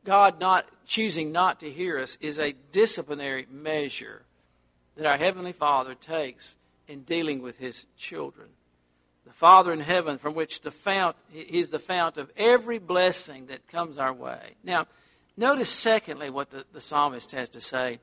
God 0.04 0.40
not 0.40 0.66
choosing 0.86 1.32
not 1.32 1.60
to 1.60 1.70
hear 1.70 1.98
us 1.98 2.16
is 2.20 2.38
a 2.38 2.54
disciplinary 2.72 3.46
measure 3.50 4.22
that 4.96 5.06
our 5.06 5.16
Heavenly 5.16 5.52
Father 5.52 5.94
takes 5.94 6.54
in 6.86 7.02
dealing 7.02 7.42
with 7.42 7.58
His 7.58 7.86
children. 7.96 8.48
The 9.26 9.32
Father 9.32 9.72
in 9.72 9.80
heaven, 9.80 10.18
from 10.18 10.34
which 10.34 10.60
the 10.60 10.70
fount, 10.70 11.16
is 11.34 11.70
the 11.70 11.78
fount 11.78 12.18
of 12.18 12.30
every 12.36 12.78
blessing 12.78 13.46
that 13.46 13.66
comes 13.68 13.96
our 13.96 14.12
way. 14.12 14.56
Now, 14.62 14.86
notice 15.36 15.70
secondly 15.70 16.28
what 16.28 16.50
the, 16.50 16.64
the 16.72 16.80
psalmist 16.80 17.32
has 17.32 17.48
to 17.50 17.60
say. 17.60 18.00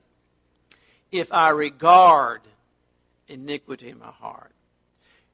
If 1.11 1.31
I 1.31 1.49
regard 1.49 2.41
iniquity 3.31 3.89
in 3.89 3.99
my 3.99 4.11
heart. 4.11 4.51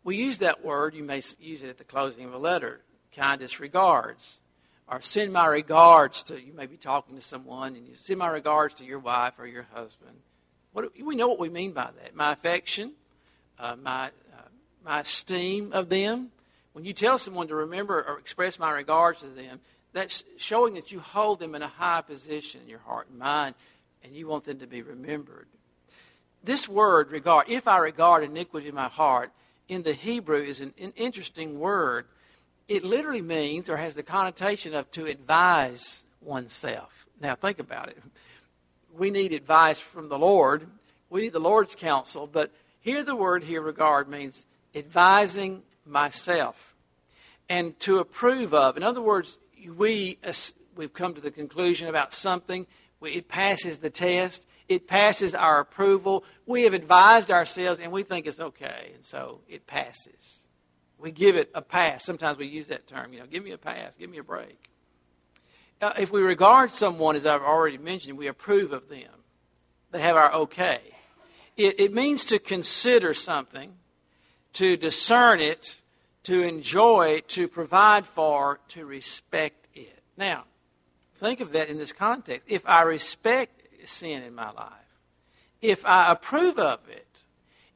We 0.08 0.16
use 0.16 0.38
that 0.38 0.64
word, 0.64 0.96
you 0.96 1.04
may 1.04 1.22
use 1.38 1.64
it 1.64 1.70
at 1.70 1.78
the 1.78 1.84
closing 1.84 2.24
of 2.24 2.34
a 2.34 2.38
letter, 2.38 2.80
kindest 3.12 3.60
regards 3.60 4.38
or 4.88 5.02
send 5.02 5.34
my 5.34 5.48
regards 5.48 6.24
to 6.24 6.42
you 6.42 6.54
may 6.54 6.66
be 6.66 6.78
talking 6.78 7.18
to 7.18 7.22
someone 7.22 7.76
and 7.76 7.86
you 7.86 7.98
send 7.98 8.20
my 8.20 8.30
regards 8.30 8.76
to 8.76 8.86
your 8.86 9.00
wife 9.00 9.34
or 9.38 9.46
your 9.46 9.68
husband. 9.74 10.16
What 10.72 10.94
we 11.04 11.18
know 11.18 11.28
what 11.28 11.40
we 11.40 11.50
mean 11.50 11.74
by 11.74 11.90
that. 12.02 12.16
My 12.16 12.32
affection 12.32 12.94
uh, 13.60 13.76
my 13.76 14.06
uh, 14.06 14.48
my 14.86 15.02
esteem 15.02 15.74
of 15.74 15.90
them. 15.90 16.30
When 16.72 16.86
you 16.86 16.94
tell 16.94 17.18
someone 17.18 17.50
to 17.50 17.56
remember 17.56 18.02
or 18.02 18.18
express 18.18 18.58
my 18.58 18.72
regards 18.72 19.20
to 19.20 19.28
them 19.28 19.60
that's 19.92 20.24
showing 20.38 20.76
that 20.76 20.90
you 20.90 21.02
hold 21.02 21.40
them 21.40 21.54
in 21.54 21.64
a 21.64 21.68
high 21.68 22.00
position 22.00 22.62
in 22.62 22.70
your 22.70 22.80
heart 22.80 23.10
and 23.10 23.20
mind 23.20 23.56
and 24.06 24.16
you 24.16 24.26
want 24.26 24.46
them 24.46 24.60
to 24.60 24.68
be 24.68 24.82
remembered. 24.82 25.48
This 26.46 26.70
word 26.70 27.12
regard 27.12 27.50
if 27.50 27.68
i 27.68 27.78
regard 27.78 28.24
iniquity 28.24 28.70
in 28.70 28.76
my 28.76 28.88
heart 28.88 29.34
in 29.68 29.84
the 29.84 29.94
hebrew 29.94 30.44
is 30.44 30.62
an, 30.62 30.74
an 30.80 30.94
interesting 30.96 31.60
word 31.60 32.06
it 32.68 32.84
literally 32.84 33.22
means 33.22 33.70
or 33.70 33.78
has 33.78 33.96
the 33.96 34.04
connotation 34.04 34.74
of 34.74 34.90
to 34.92 35.06
advise 35.06 36.04
oneself. 36.22 37.06
Now, 37.22 37.36
think 37.36 37.60
about 37.60 37.90
it. 37.90 38.02
We 38.94 39.10
need 39.10 39.32
advice 39.32 39.80
from 39.80 40.10
the 40.10 40.20
Lord, 40.20 40.68
we 41.10 41.22
need 41.22 41.34
the 41.34 41.40
Lord's 41.40 41.76
counsel, 41.76 42.28
but 42.28 42.52
here 42.82 43.04
the 43.04 43.16
word 43.16 43.44
here, 43.44 43.62
regard, 43.62 44.10
means 44.10 44.46
advising 44.76 45.62
myself 45.86 46.76
and 47.48 47.80
to 47.82 48.00
approve 48.00 48.54
of. 48.54 48.76
In 48.76 48.84
other 48.84 49.02
words, 49.02 49.38
we, 49.76 50.18
we've 50.76 50.94
come 50.94 51.14
to 51.14 51.22
the 51.22 51.32
conclusion 51.32 51.88
about 51.88 52.14
something, 52.14 52.66
it 53.02 53.28
passes 53.28 53.78
the 53.78 53.90
test, 53.90 54.46
It 54.68 54.88
passes 54.88 55.34
our 55.34 55.60
approval. 55.60 56.24
We 56.46 56.64
have 56.64 56.74
advised 56.74 57.32
ourselves 57.32 57.80
and 57.80 57.92
we 57.92 58.04
think 58.04 58.28
it's 58.28 58.40
okay, 58.40 58.92
and 58.96 59.04
so 59.06 59.42
it 59.48 59.66
passes. 59.66 60.44
We 60.98 61.12
give 61.12 61.36
it 61.36 61.52
a 61.54 61.62
pass. 61.62 62.04
Sometimes 62.04 62.38
we 62.38 62.48
use 62.48 62.68
that 62.68 62.88
term, 62.88 63.14
you 63.14 63.20
know, 63.20 63.28
give 63.28 63.44
me 63.44 63.52
a 63.52 63.58
pass, 63.58 63.96
give 63.96 64.10
me 64.10 64.18
a 64.18 64.24
break. 64.24 64.70
Uh, 65.80 65.94
if 66.00 66.12
we 66.12 66.22
regard 66.22 66.72
someone, 66.72 67.16
as 67.16 67.26
I've 67.26 67.44
already 67.44 67.78
mentioned, 67.78 68.18
we 68.18 68.28
approve 68.28 68.74
of 68.74 68.90
them. 68.90 69.12
They 69.92 70.02
have 70.02 70.16
our 70.18 70.34
okay. 70.34 70.82
It, 71.56 71.80
it 71.80 71.94
means 71.94 72.26
to 72.26 72.40
consider 72.40 73.14
something, 73.14 73.74
to 74.54 74.76
discern 74.76 75.40
it, 75.40 75.82
to 76.24 76.44
enjoy, 76.44 77.22
to 77.30 77.48
provide 77.48 78.06
for, 78.06 78.60
to 78.70 78.86
respect 78.86 79.68
it. 79.76 80.02
Now, 80.18 80.46
think 81.16 81.40
of 81.40 81.52
that 81.54 81.70
in 81.70 81.78
this 81.78 81.94
context. 81.94 82.48
If 82.48 82.68
I 82.68 82.82
respect 82.82 83.57
sin 83.88 84.24
in 84.24 84.36
my 84.36 84.52
life, 84.52 84.72
if 85.62 85.86
I 85.86 86.12
approve 86.12 86.60
of 86.60 86.80
it, 86.90 87.08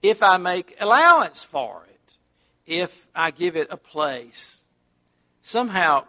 if 0.01 0.21
I 0.21 0.37
make 0.37 0.75
allowance 0.79 1.43
for 1.43 1.83
it, 1.89 2.13
if 2.65 3.07
I 3.15 3.31
give 3.31 3.55
it 3.55 3.67
a 3.69 3.77
place, 3.77 4.61
somehow 5.41 6.05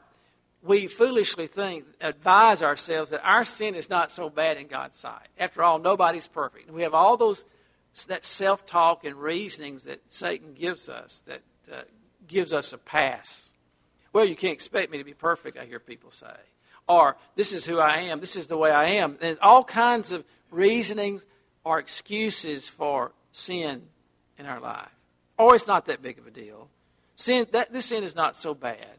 we 0.63 0.87
foolishly 0.87 1.47
think, 1.47 1.85
advise 2.01 2.63
ourselves 2.63 3.11
that 3.11 3.25
our 3.25 3.45
sin 3.45 3.75
is 3.75 3.91
not 3.91 4.13
so 4.13 4.31
bad 4.31 4.59
in 4.59 4.69
God's 4.69 4.97
sight. 4.97 5.29
After 5.39 5.63
all, 5.63 5.79
nobody's 5.79 6.29
perfect. 6.29 6.69
And 6.69 6.77
we 6.77 6.83
have 6.83 6.95
all 6.95 7.17
those 7.17 7.45
that 8.09 8.25
self-talk 8.25 9.05
and 9.05 9.17
reasonings 9.17 9.85
that 9.85 10.01
Satan 10.11 10.55
gives 10.55 10.89
us 10.89 11.23
that 11.27 11.43
uh, 11.71 11.83
gives 12.27 12.53
us 12.53 12.73
a 12.73 12.79
pass. 12.79 13.49
Well, 14.13 14.25
you 14.25 14.37
can't 14.37 14.55
expect 14.55 14.91
me 14.91 14.99
to 14.99 15.05
be 15.05 15.15
perfect, 15.15 15.59
I 15.59 15.67
hear 15.67 15.79
people 15.79 16.11
say. 16.11 16.27
Or, 16.89 17.17
this 17.37 17.53
is 17.53 17.65
who 17.65 17.79
I 17.79 18.01
am, 18.01 18.21
this 18.21 18.37
is 18.37 18.49
the 18.49 18.57
way 18.57 18.71
I 18.71 18.85
am. 18.85 19.17
There's 19.21 19.39
all 19.41 19.65
kinds 19.65 20.13
of 20.13 20.25
reasonings 20.51 21.25
or 21.65 21.79
excuses 21.79 22.69
for 22.69 23.13
sin 23.31 23.83
in 24.39 24.47
our 24.47 24.61
life. 24.61 24.91
Or 25.39 25.55
it's 25.55 25.67
not 25.67 25.87
that 25.87 26.03
big 26.03 26.19
of 26.19 26.27
a 26.27 26.31
deal. 26.31 26.69
Sin, 27.17 27.47
that, 27.53 27.73
this 27.73 27.87
sin 27.87 28.05
is 28.05 28.15
not 28.15 28.37
so 28.37 28.55
bad. 28.55 28.99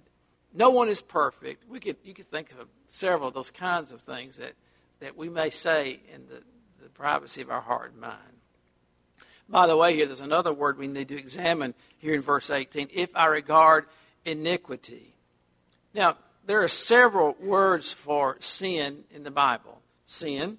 No 0.53 0.69
one 0.69 0.87
is 0.87 1.01
perfect. 1.01 1.67
We 1.69 1.79
could, 1.79 1.97
you 2.03 2.13
could 2.13 2.27
think 2.27 2.51
of 2.51 2.67
several 2.87 3.27
of 3.27 3.33
those 3.33 3.51
kinds 3.51 3.91
of 3.91 4.01
things 4.01 4.37
that, 4.37 4.53
that 4.99 5.17
we 5.17 5.29
may 5.29 5.49
say 5.49 5.99
in 6.13 6.25
the, 6.27 6.43
the 6.81 6.89
privacy 6.89 7.41
of 7.41 7.49
our 7.49 7.61
heart 7.61 7.91
and 7.91 8.01
mind. 8.01 8.19
By 9.49 9.67
the 9.67 9.75
way, 9.75 9.95
here 9.95 10.05
there's 10.05 10.21
another 10.21 10.53
word 10.53 10.77
we 10.77 10.87
need 10.87 11.09
to 11.09 11.17
examine 11.17 11.73
here 11.97 12.13
in 12.13 12.21
verse 12.21 12.49
18. 12.49 12.89
If 12.93 13.15
I 13.15 13.25
regard 13.25 13.87
iniquity. 14.25 15.15
Now, 15.93 16.17
there 16.45 16.63
are 16.63 16.67
several 16.67 17.35
words 17.39 17.93
for 17.93 18.37
sin 18.39 19.03
in 19.11 19.23
the 19.23 19.31
Bible 19.31 19.81
sin, 20.05 20.57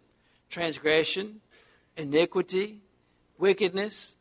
transgression, 0.51 1.41
iniquity, 1.97 2.79
wickedness. 3.39 4.15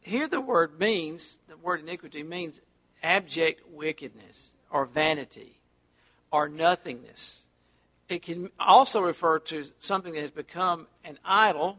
Here 0.00 0.28
the 0.28 0.40
word 0.40 0.78
means, 0.78 1.38
the 1.48 1.56
word 1.56 1.80
iniquity 1.80 2.22
means 2.22 2.60
abject 3.02 3.62
wickedness 3.70 4.52
or 4.70 4.84
vanity 4.84 5.58
or 6.30 6.48
nothingness. 6.48 7.42
It 8.08 8.22
can 8.22 8.50
also 8.58 9.00
refer 9.00 9.38
to 9.40 9.64
something 9.78 10.12
that 10.14 10.20
has 10.20 10.30
become 10.30 10.86
an 11.04 11.18
idol 11.24 11.78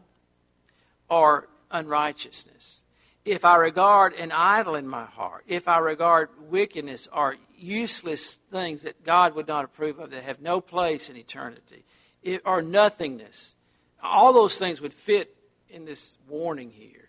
or 1.08 1.48
unrighteousness. 1.70 2.82
If 3.24 3.44
I 3.44 3.56
regard 3.56 4.12
an 4.14 4.32
idol 4.32 4.74
in 4.74 4.86
my 4.86 5.06
heart, 5.06 5.44
if 5.46 5.66
I 5.66 5.78
regard 5.78 6.28
wickedness 6.50 7.08
or 7.10 7.36
useless 7.56 8.38
things 8.50 8.82
that 8.82 9.02
God 9.02 9.34
would 9.34 9.48
not 9.48 9.64
approve 9.64 9.98
of, 9.98 10.10
that 10.10 10.24
have 10.24 10.42
no 10.42 10.60
place 10.60 11.08
in 11.08 11.16
eternity, 11.16 11.84
it, 12.22 12.42
or 12.44 12.60
nothingness, 12.60 13.54
all 14.02 14.34
those 14.34 14.58
things 14.58 14.80
would 14.80 14.92
fit 14.92 15.34
in 15.70 15.86
this 15.86 16.18
warning 16.28 16.70
here. 16.70 17.08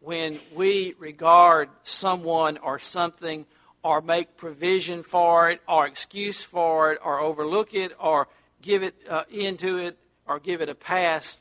When 0.00 0.40
we 0.54 0.94
regard 0.98 1.68
someone 1.84 2.58
or 2.58 2.80
something 2.80 3.46
or 3.82 4.00
make 4.00 4.36
provision 4.36 5.04
for 5.04 5.50
it 5.50 5.60
or 5.68 5.86
excuse 5.86 6.42
for 6.42 6.92
it 6.92 6.98
or 7.04 7.20
overlook 7.20 7.74
it 7.74 7.92
or 8.00 8.28
give 8.60 8.82
it 8.82 8.94
uh, 9.08 9.22
into 9.30 9.78
it 9.78 9.96
or 10.26 10.40
give 10.40 10.60
it 10.60 10.68
a 10.68 10.74
pass, 10.74 11.40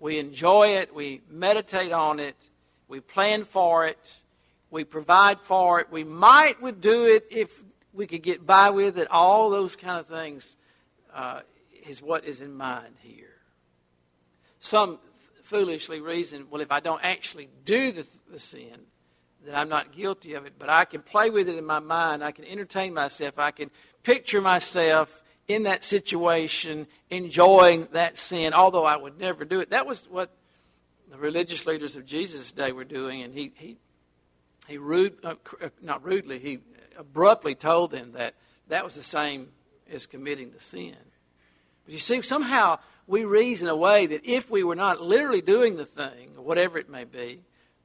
we 0.00 0.18
enjoy 0.18 0.76
it, 0.76 0.94
we 0.94 1.20
meditate 1.28 1.92
on 1.92 2.20
it, 2.20 2.36
we 2.88 3.00
plan 3.00 3.44
for 3.44 3.86
it, 3.86 4.18
we 4.70 4.84
provide 4.84 5.40
for 5.40 5.80
it. 5.80 5.88
We 5.90 6.04
might 6.04 6.60
would 6.60 6.80
do 6.80 7.06
it 7.06 7.26
if 7.30 7.62
we 7.92 8.06
could 8.06 8.22
get 8.22 8.46
by 8.46 8.70
with 8.70 8.98
it. 8.98 9.08
All 9.10 9.50
those 9.50 9.76
kind 9.76 9.98
of 9.98 10.06
things 10.06 10.56
uh, 11.14 11.40
is 11.86 12.02
what 12.02 12.24
is 12.24 12.40
in 12.40 12.54
mind 12.54 12.94
here. 13.00 13.36
Some 14.58 14.98
foolishly 15.42 16.00
reason, 16.00 16.46
well, 16.50 16.60
if 16.60 16.70
I 16.70 16.80
don't 16.80 17.02
actually 17.02 17.48
do 17.64 17.92
the, 17.92 18.06
the 18.30 18.38
sin, 18.38 18.80
then 19.44 19.54
I'm 19.54 19.68
not 19.68 19.92
guilty 19.92 20.34
of 20.34 20.44
it. 20.44 20.54
But 20.58 20.68
I 20.68 20.84
can 20.84 21.00
play 21.00 21.30
with 21.30 21.48
it 21.48 21.56
in 21.56 21.64
my 21.64 21.78
mind. 21.78 22.22
I 22.22 22.32
can 22.32 22.44
entertain 22.44 22.92
myself. 22.92 23.38
I 23.38 23.50
can 23.50 23.70
picture 24.02 24.40
myself 24.40 25.22
in 25.46 25.62
that 25.62 25.82
situation, 25.82 26.86
enjoying 27.08 27.88
that 27.92 28.18
sin, 28.18 28.52
although 28.52 28.84
I 28.84 28.96
would 28.96 29.18
never 29.18 29.46
do 29.46 29.60
it. 29.60 29.70
That 29.70 29.86
was 29.86 30.06
what 30.10 30.30
the 31.10 31.18
religious 31.18 31.66
leaders 31.66 31.96
of 31.96 32.04
Jesus' 32.04 32.52
day 32.52 32.72
were 32.72 32.84
doing, 32.84 33.22
and 33.22 33.34
he 33.34 33.52
he 33.56 33.76
he 34.66 34.78
rude, 34.78 35.16
uh, 35.24 35.34
uh, 35.62 35.68
not 35.80 36.04
rudely, 36.04 36.38
he 36.38 36.58
abruptly 36.98 37.54
told 37.54 37.90
them 37.90 38.12
that 38.12 38.34
that 38.68 38.84
was 38.84 38.96
the 38.96 39.02
same 39.02 39.48
as 39.90 40.06
committing 40.06 40.50
the 40.50 40.60
sin. 40.60 40.96
But 41.84 41.94
you 41.94 41.98
see, 41.98 42.20
somehow 42.20 42.78
we 43.06 43.24
reason 43.24 43.68
away 43.68 44.06
that 44.06 44.24
if 44.24 44.50
we 44.50 44.62
were 44.62 44.76
not 44.76 45.00
literally 45.00 45.40
doing 45.40 45.76
the 45.76 45.86
thing, 45.86 46.32
whatever 46.36 46.78
it 46.78 46.90
may 46.90 47.04
be, 47.04 47.40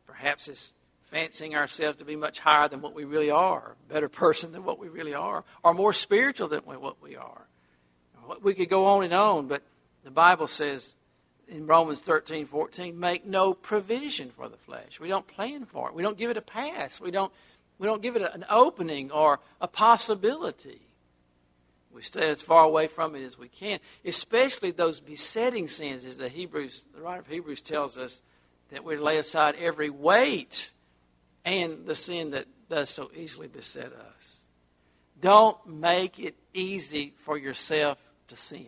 perhaps 0.06 0.50
it's 0.50 0.74
fancying 1.04 1.56
ourselves 1.56 2.00
to 2.00 2.06
be 2.06 2.18
much 2.18 2.40
higher 2.40 2.68
than 2.68 2.82
what 2.82 2.94
we 2.94 3.06
really 3.06 3.30
are, 3.30 3.76
better 3.88 4.10
person 4.10 4.52
than 4.52 4.66
what 4.66 4.80
we 4.80 4.90
really 4.90 5.14
are, 5.14 5.46
or 5.64 5.74
more 5.74 5.94
spiritual 5.94 6.50
than 6.50 6.62
what 6.62 7.02
we 7.02 7.16
are. 7.16 7.48
We 8.42 8.54
could 8.54 8.70
go 8.70 8.88
on 8.88 9.06
and 9.06 9.14
on, 9.14 9.48
but 9.48 9.62
the 10.04 10.12
Bible 10.12 10.48
says 10.48 10.96
in 11.54 11.68
Romans 11.68 12.02
13, 12.02 12.46
14, 12.48 13.00
make 13.00 13.26
no 13.26 13.54
provision 13.54 14.32
for 14.32 14.50
the 14.50 14.58
flesh. 14.58 15.00
We 15.00 15.08
don't 15.08 15.28
plan 15.28 15.66
for 15.66 15.88
it. 15.88 15.96
We 15.96 16.02
don't 16.02 16.18
give 16.18 16.32
it 16.32 16.38
a 16.38 16.42
pass. 16.42 17.00
We 17.00 17.12
don't, 17.12 17.32
we 17.78 17.86
don't 17.86 18.02
give 18.02 18.16
it 18.16 18.24
an 18.34 18.44
opening 18.50 19.12
or 19.12 19.40
a 19.62 19.68
possibility. 19.68 20.82
We 21.94 22.02
stay 22.02 22.28
as 22.30 22.42
far 22.42 22.66
away 22.66 22.88
from 22.88 23.16
it 23.16 23.24
as 23.24 23.38
we 23.38 23.50
can, 23.50 23.80
especially 24.04 24.72
those 24.72 25.00
besetting 25.00 25.68
sins, 25.68 26.06
as 26.06 26.18
the 26.18 26.28
Hebrews, 26.28 26.86
the 26.96 27.02
writer 27.02 27.20
of 27.20 27.28
Hebrews 27.28 27.62
tells 27.62 28.00
us 28.00 28.22
that 28.72 28.84
we 28.84 28.98
lay 28.98 29.18
aside 29.18 29.56
every 29.60 29.92
weight 29.92 30.72
and 31.46 31.86
the 31.86 31.94
sin 31.94 32.32
that 32.32 32.48
does 32.68 32.90
so 32.90 33.12
easily 33.16 33.48
beset 33.48 33.94
us. 33.94 34.40
Don't 35.22 35.66
make 35.68 36.18
it 36.18 36.36
easy 36.54 37.14
for 37.18 37.38
yourself 37.38 38.00
to 38.30 38.36
sin. 38.36 38.66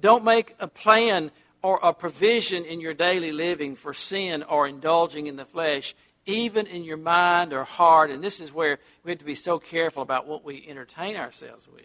Don't 0.00 0.24
make 0.24 0.56
a 0.58 0.66
plan 0.66 1.30
or 1.62 1.78
a 1.82 1.92
provision 1.92 2.64
in 2.64 2.80
your 2.80 2.94
daily 2.94 3.32
living 3.32 3.74
for 3.74 3.94
sin 3.94 4.42
or 4.42 4.66
indulging 4.66 5.26
in 5.26 5.36
the 5.36 5.44
flesh, 5.44 5.94
even 6.26 6.66
in 6.66 6.84
your 6.84 6.96
mind 6.96 7.52
or 7.52 7.64
heart. 7.64 8.10
And 8.10 8.22
this 8.22 8.40
is 8.40 8.52
where 8.52 8.78
we 9.04 9.12
have 9.12 9.18
to 9.20 9.24
be 9.24 9.34
so 9.34 9.58
careful 9.58 10.02
about 10.02 10.26
what 10.26 10.44
we 10.44 10.66
entertain 10.68 11.16
ourselves 11.16 11.68
with. 11.68 11.84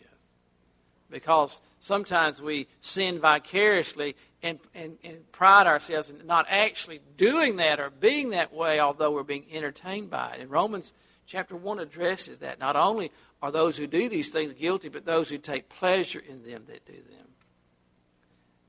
Because 1.09 1.61
sometimes 1.79 2.41
we 2.41 2.67
sin 2.81 3.19
vicariously 3.19 4.15
and, 4.43 4.59
and, 4.75 4.97
and 5.03 5.31
pride 5.31 5.67
ourselves 5.67 6.09
in 6.09 6.25
not 6.25 6.47
actually 6.49 6.99
doing 7.15 7.57
that 7.57 7.79
or 7.79 7.89
being 7.89 8.31
that 8.31 8.53
way, 8.53 8.79
although 8.79 9.11
we're 9.11 9.23
being 9.23 9.45
entertained 9.51 10.09
by 10.09 10.33
it. 10.33 10.41
And 10.41 10.49
Romans 10.49 10.91
chapter 11.25 11.55
1 11.55 11.79
addresses 11.79 12.39
that. 12.39 12.59
Not 12.59 12.75
only 12.75 13.11
are 13.41 13.51
those 13.51 13.77
who 13.77 13.85
do 13.85 14.09
these 14.09 14.31
things 14.31 14.53
guilty, 14.53 14.89
but 14.89 15.05
those 15.05 15.29
who 15.29 15.37
take 15.37 15.69
pleasure 15.69 16.21
in 16.27 16.43
them 16.43 16.63
that 16.67 16.85
do 16.85 16.93
them. 16.93 17.27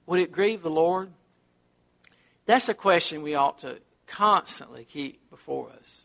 Would 0.08 0.20
it 0.20 0.32
grieve 0.32 0.62
the 0.62 0.70
Lord? 0.70 1.10
That's 2.46 2.70
a 2.70 2.74
question 2.74 3.20
we 3.20 3.34
ought 3.34 3.58
to 3.58 3.78
constantly 4.06 4.86
keep 4.86 5.28
before 5.28 5.68
us. 5.78 6.00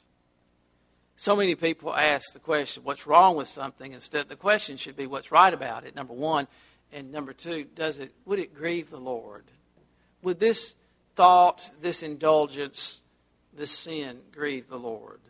So 1.16 1.38
many 1.38 1.56
people 1.56 1.96
ask 1.96 2.34
the 2.34 2.40
question, 2.40 2.84
what's 2.84 3.08
wrong 3.08 3.38
with 3.38 3.48
something? 3.48 3.94
Instead, 3.94 4.28
the 4.28 4.36
question 4.36 4.76
should 4.76 4.98
be, 4.98 5.08
what's 5.08 5.32
right 5.32 5.54
about 5.54 5.86
it, 5.86 5.96
number 5.96 6.14
one. 6.14 6.50
And 6.92 7.14
number 7.14 7.32
two, 7.32 7.64
does 7.64 7.98
it, 7.98 8.12
would 8.26 8.40
it 8.40 8.54
grieve 8.54 8.90
the 8.90 9.00
Lord? 9.00 9.46
Would 10.22 10.38
this 10.38 10.76
thought, 11.16 11.72
this 11.82 12.04
indulgence, 12.04 13.00
this 13.56 13.72
sin 13.72 14.20
grieve 14.34 14.68
the 14.68 14.78
Lord? 14.78 15.22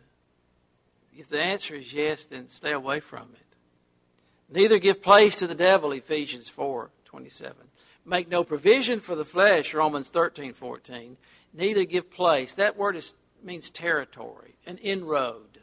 If 1.16 1.28
the 1.28 1.40
answer 1.40 1.76
is 1.76 1.94
yes, 1.94 2.24
then 2.24 2.48
stay 2.48 2.72
away 2.72 2.98
from 2.98 3.28
it. 3.34 4.52
Neither 4.52 4.80
give 4.80 5.00
place 5.00 5.36
to 5.36 5.46
the 5.46 5.54
devil, 5.54 5.92
Ephesians 5.92 6.48
4 6.48 6.90
27. 7.04 7.54
Make 8.06 8.28
no 8.28 8.44
provision 8.44 9.00
for 9.00 9.14
the 9.14 9.24
flesh, 9.24 9.72
Romans 9.74 10.10
13 10.10 10.52
14. 10.52 11.16
Neither 11.54 11.84
give 11.84 12.10
place. 12.10 12.54
That 12.54 12.76
word 12.76 12.96
is, 12.96 13.14
means 13.42 13.70
territory, 13.70 14.56
an 14.66 14.78
inroad, 14.78 15.58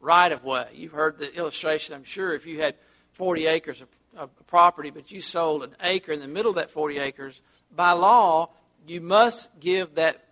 right 0.00 0.30
of 0.30 0.44
way. 0.44 0.68
You've 0.74 0.92
heard 0.92 1.18
the 1.18 1.32
illustration, 1.32 1.94
I'm 1.94 2.04
sure, 2.04 2.34
if 2.34 2.46
you 2.46 2.60
had 2.60 2.74
40 3.12 3.46
acres 3.46 3.80
of, 3.80 3.88
of 4.16 4.46
property, 4.46 4.90
but 4.90 5.10
you 5.10 5.20
sold 5.20 5.62
an 5.62 5.76
acre 5.82 6.12
in 6.12 6.20
the 6.20 6.28
middle 6.28 6.50
of 6.50 6.56
that 6.56 6.70
40 6.70 6.98
acres, 6.98 7.40
by 7.74 7.92
law, 7.92 8.50
you 8.86 9.00
must 9.00 9.48
give 9.60 9.94
that 9.94 10.24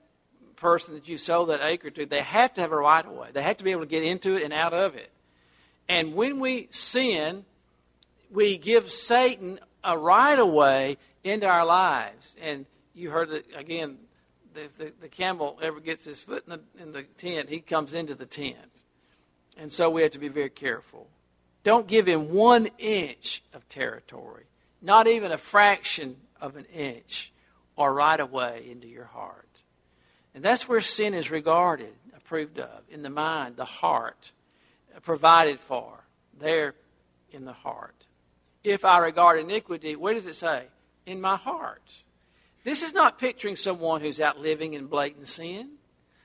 person 0.57 0.95
that 0.95 1.09
you 1.09 1.17
sold 1.17 1.51
that 1.51 1.61
acre 1.63 1.91
to, 1.91 2.07
they 2.07 2.23
have 2.23 2.53
to 2.55 2.61
have 2.61 2.73
a 2.73 2.77
right 2.77 3.07
of 3.07 3.13
way. 3.13 3.29
They 3.33 3.43
have 3.43 3.59
to 3.59 3.65
be 3.65 3.71
able 3.71 3.83
to 3.83 3.87
get 3.87 4.03
into 4.03 4.37
it 4.37 4.43
and 4.43 4.53
out 4.53 4.75
of 4.75 4.97
it. 4.97 5.11
And 5.89 6.15
when 6.15 6.41
we 6.41 6.69
sin, 6.71 7.45
we 8.31 8.59
give 8.59 8.91
Satan 8.91 9.61
a 9.88 9.98
right 9.98 10.38
of 10.38 10.48
way 10.48 10.98
into 11.24 11.46
our 11.46 11.64
lives. 11.64 12.37
And 12.40 12.66
you 12.94 13.11
heard 13.11 13.31
it 13.31 13.46
again. 13.57 13.96
If 14.55 14.77
the, 14.77 14.92
the 15.01 15.09
camel 15.09 15.59
ever 15.62 15.81
gets 15.81 16.05
his 16.05 16.20
foot 16.20 16.44
in 16.46 16.51
the, 16.51 16.83
in 16.83 16.92
the 16.92 17.03
tent, 17.03 17.48
he 17.48 17.61
comes 17.61 17.94
into 17.94 18.14
the 18.14 18.27
tent. 18.27 18.85
And 19.57 19.70
so 19.70 19.88
we 19.88 20.03
have 20.03 20.12
to 20.12 20.18
be 20.18 20.29
very 20.29 20.51
careful. 20.51 21.09
Don't 21.62 21.87
give 21.87 22.07
him 22.07 22.33
one 22.33 22.68
inch 22.79 23.42
of 23.53 23.68
territory, 23.68 24.44
not 24.83 25.07
even 25.07 25.33
a 25.33 25.38
fraction 25.38 26.16
of 26.40 26.57
an 26.57 26.64
inch 26.66 27.33
or 27.77 27.92
right 27.94 28.18
of 28.18 28.33
way 28.33 28.66
into 28.70 28.88
your 28.88 29.05
heart. 29.05 29.48
And 30.35 30.44
that's 30.44 30.68
where 30.68 30.81
sin 30.81 31.14
is 31.14 31.31
regarded, 31.31 31.92
approved 32.16 32.59
of, 32.59 32.83
in 32.90 33.03
the 33.03 33.11
mind, 33.11 33.57
the 33.57 33.64
heart, 33.64 34.33
provided 35.03 35.61
for, 35.61 36.05
there 36.38 36.74
in 37.31 37.44
the 37.44 37.53
heart. 37.53 38.08
If 38.68 38.85
I 38.85 38.98
regard 38.98 39.40
iniquity, 39.40 39.96
where 39.96 40.12
does 40.12 40.26
it 40.26 40.35
say? 40.35 40.66
In 41.07 41.20
my 41.20 41.37
heart. 41.37 42.02
This 42.64 42.83
is 42.83 42.92
not 42.92 43.18
picturing 43.18 43.57
someone 43.57 44.02
who's 44.02 44.20
out 44.20 44.38
living 44.38 44.74
in 44.74 44.88
blatant 44.88 45.26
sin, 45.26 45.70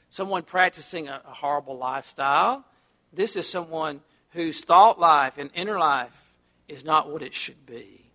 someone 0.09 0.43
practicing 0.43 1.07
a, 1.07 1.21
a 1.25 1.33
horrible 1.33 1.77
lifestyle. 1.77 2.65
This 3.13 3.37
is 3.37 3.47
someone 3.47 4.01
whose 4.31 4.61
thought 4.61 4.99
life 4.99 5.37
and 5.37 5.51
inner 5.53 5.79
life 5.79 6.33
is 6.67 6.83
not 6.83 7.09
what 7.09 7.21
it 7.21 7.33
should 7.33 7.65
be. 7.65 8.11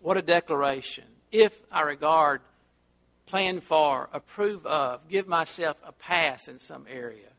What 0.00 0.18
a 0.18 0.22
declaration. 0.22 1.04
If 1.32 1.58
I 1.72 1.80
regard 1.82 2.42
plan 3.24 3.60
for, 3.60 4.10
approve 4.12 4.66
of, 4.66 5.08
give 5.08 5.26
myself 5.26 5.80
a 5.82 5.92
pass 5.92 6.48
in 6.48 6.58
some 6.58 6.86
area, 6.88 7.30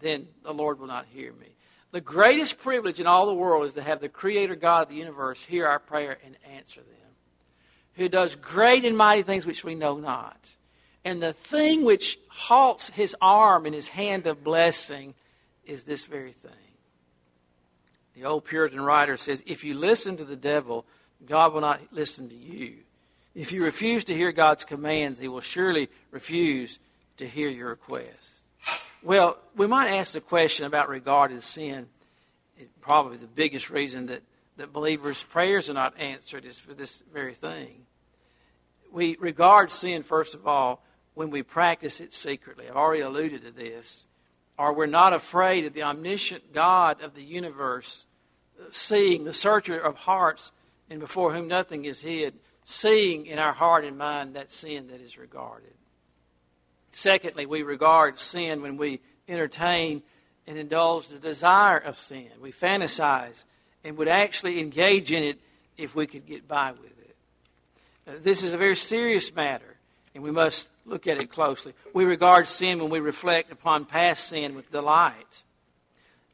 then 0.00 0.26
the 0.42 0.54
Lord 0.54 0.80
will 0.80 0.86
not 0.86 1.06
hear 1.12 1.32
me. 1.34 1.48
The 1.92 2.00
greatest 2.00 2.58
privilege 2.58 3.00
in 3.00 3.06
all 3.06 3.26
the 3.26 3.34
world 3.34 3.66
is 3.66 3.72
to 3.72 3.82
have 3.82 4.00
the 4.00 4.08
Creator 4.08 4.56
God 4.56 4.82
of 4.82 4.88
the 4.90 4.94
universe 4.94 5.42
hear 5.42 5.66
our 5.66 5.80
prayer 5.80 6.18
and 6.24 6.36
answer 6.54 6.80
them, 6.80 7.10
who 7.94 8.08
does 8.08 8.36
great 8.36 8.84
and 8.84 8.96
mighty 8.96 9.22
things 9.22 9.44
which 9.44 9.64
we 9.64 9.74
know 9.74 9.96
not. 9.96 10.38
And 11.04 11.22
the 11.22 11.32
thing 11.32 11.84
which 11.84 12.18
halts 12.28 12.90
his 12.90 13.16
arm 13.20 13.66
and 13.66 13.74
his 13.74 13.88
hand 13.88 14.26
of 14.26 14.44
blessing 14.44 15.14
is 15.64 15.84
this 15.84 16.04
very 16.04 16.32
thing. 16.32 16.52
The 18.14 18.24
old 18.24 18.44
Puritan 18.44 18.80
writer 18.80 19.16
says, 19.16 19.42
If 19.46 19.64
you 19.64 19.74
listen 19.74 20.16
to 20.18 20.24
the 20.24 20.36
devil, 20.36 20.84
God 21.26 21.52
will 21.52 21.60
not 21.60 21.80
listen 21.90 22.28
to 22.28 22.34
you. 22.34 22.78
If 23.34 23.50
you 23.50 23.64
refuse 23.64 24.04
to 24.04 24.14
hear 24.14 24.32
God's 24.32 24.64
commands, 24.64 25.18
He 25.18 25.28
will 25.28 25.40
surely 25.40 25.88
refuse 26.10 26.78
to 27.16 27.26
hear 27.26 27.48
your 27.48 27.68
requests. 27.68 28.39
Well, 29.02 29.38
we 29.56 29.66
might 29.66 29.96
ask 29.96 30.12
the 30.12 30.20
question 30.20 30.66
about 30.66 30.88
regarded 30.88 31.42
sin. 31.42 31.86
It, 32.56 32.68
probably 32.80 33.16
the 33.16 33.26
biggest 33.26 33.70
reason 33.70 34.06
that, 34.06 34.22
that 34.56 34.72
believers' 34.72 35.22
prayers 35.22 35.70
are 35.70 35.74
not 35.74 35.98
answered 35.98 36.44
is 36.44 36.58
for 36.58 36.74
this 36.74 37.02
very 37.12 37.34
thing. 37.34 37.86
We 38.92 39.16
regard 39.18 39.70
sin, 39.70 40.02
first 40.02 40.34
of 40.34 40.46
all, 40.46 40.84
when 41.14 41.30
we 41.30 41.42
practice 41.42 42.00
it 42.00 42.12
secretly. 42.12 42.68
I've 42.68 42.76
already 42.76 43.02
alluded 43.02 43.42
to 43.42 43.50
this. 43.50 44.04
Or 44.58 44.74
we're 44.74 44.86
not 44.86 45.12
afraid 45.12 45.64
of 45.64 45.72
the 45.72 45.84
omniscient 45.84 46.52
God 46.52 47.00
of 47.02 47.14
the 47.14 47.24
universe, 47.24 48.04
seeing 48.70 49.24
the 49.24 49.32
searcher 49.32 49.78
of 49.78 49.96
hearts, 49.96 50.52
and 50.90 51.00
before 51.00 51.32
whom 51.32 51.48
nothing 51.48 51.86
is 51.86 52.02
hid 52.02 52.34
seeing 52.62 53.26
in 53.26 53.38
our 53.38 53.52
heart 53.52 53.84
and 53.84 53.96
mind 53.96 54.36
that 54.36 54.52
sin 54.52 54.88
that 54.88 55.00
is 55.00 55.18
regarded. 55.18 55.72
Secondly, 56.90 57.46
we 57.46 57.62
regard 57.62 58.20
sin 58.20 58.62
when 58.62 58.76
we 58.76 59.00
entertain 59.28 60.02
and 60.46 60.58
indulge 60.58 61.08
the 61.08 61.18
desire 61.18 61.78
of 61.78 61.98
sin. 61.98 62.28
We 62.40 62.52
fantasize 62.52 63.44
and 63.84 63.96
would 63.96 64.08
actually 64.08 64.60
engage 64.60 65.12
in 65.12 65.22
it 65.22 65.38
if 65.76 65.94
we 65.94 66.06
could 66.06 66.26
get 66.26 66.48
by 66.48 66.72
with 66.72 66.98
it. 66.98 67.16
Uh, 68.06 68.12
this 68.22 68.42
is 68.42 68.52
a 68.52 68.58
very 68.58 68.76
serious 68.76 69.34
matter, 69.34 69.76
and 70.14 70.24
we 70.24 70.30
must 70.30 70.68
look 70.84 71.06
at 71.06 71.20
it 71.20 71.30
closely. 71.30 71.72
We 71.94 72.04
regard 72.04 72.48
sin 72.48 72.80
when 72.80 72.90
we 72.90 73.00
reflect 73.00 73.52
upon 73.52 73.84
past 73.84 74.28
sin 74.28 74.54
with 74.54 74.70
delight 74.72 75.42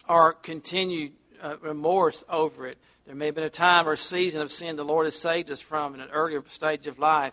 or 0.08 0.32
continued 0.32 1.12
uh, 1.42 1.56
remorse 1.60 2.24
over 2.28 2.66
it 2.66 2.78
there 3.06 3.14
may 3.14 3.26
have 3.26 3.36
been 3.36 3.44
a 3.44 3.50
time 3.50 3.86
or 3.88 3.94
season 3.94 4.40
of 4.40 4.50
sin 4.50 4.74
the 4.74 4.84
Lord 4.84 5.06
has 5.06 5.14
saved 5.14 5.50
us 5.50 5.60
from 5.60 5.94
in 5.94 6.00
an 6.00 6.10
earlier 6.10 6.42
stage 6.48 6.88
of 6.88 6.98
life. 6.98 7.32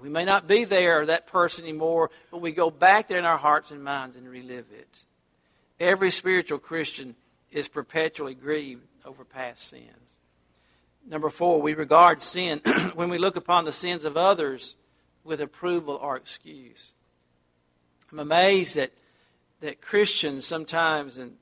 We 0.00 0.08
may 0.08 0.24
not 0.24 0.48
be 0.48 0.64
there, 0.64 1.00
or 1.00 1.06
that 1.06 1.26
person 1.26 1.64
anymore, 1.64 2.10
but 2.30 2.40
we 2.40 2.52
go 2.52 2.70
back 2.70 3.08
there 3.08 3.18
in 3.18 3.24
our 3.24 3.38
hearts 3.38 3.70
and 3.70 3.84
minds 3.84 4.16
and 4.16 4.28
relive 4.28 4.66
it. 4.72 4.98
Every 5.78 6.10
spiritual 6.10 6.58
Christian 6.58 7.14
is 7.50 7.68
perpetually 7.68 8.34
grieved 8.34 8.86
over 9.04 9.24
past 9.24 9.68
sins. 9.68 9.86
Number 11.06 11.30
four, 11.30 11.60
we 11.60 11.74
regard 11.74 12.22
sin 12.22 12.60
when 12.94 13.10
we 13.10 13.18
look 13.18 13.36
upon 13.36 13.64
the 13.64 13.72
sins 13.72 14.04
of 14.04 14.16
others 14.16 14.76
with 15.24 15.40
approval 15.40 15.98
or 16.00 16.16
excuse. 16.16 16.92
I'm 18.10 18.18
amazed 18.18 18.76
that, 18.76 18.92
that 19.60 19.80
Christians 19.80 20.46
sometimes 20.46 21.18
and 21.18 21.36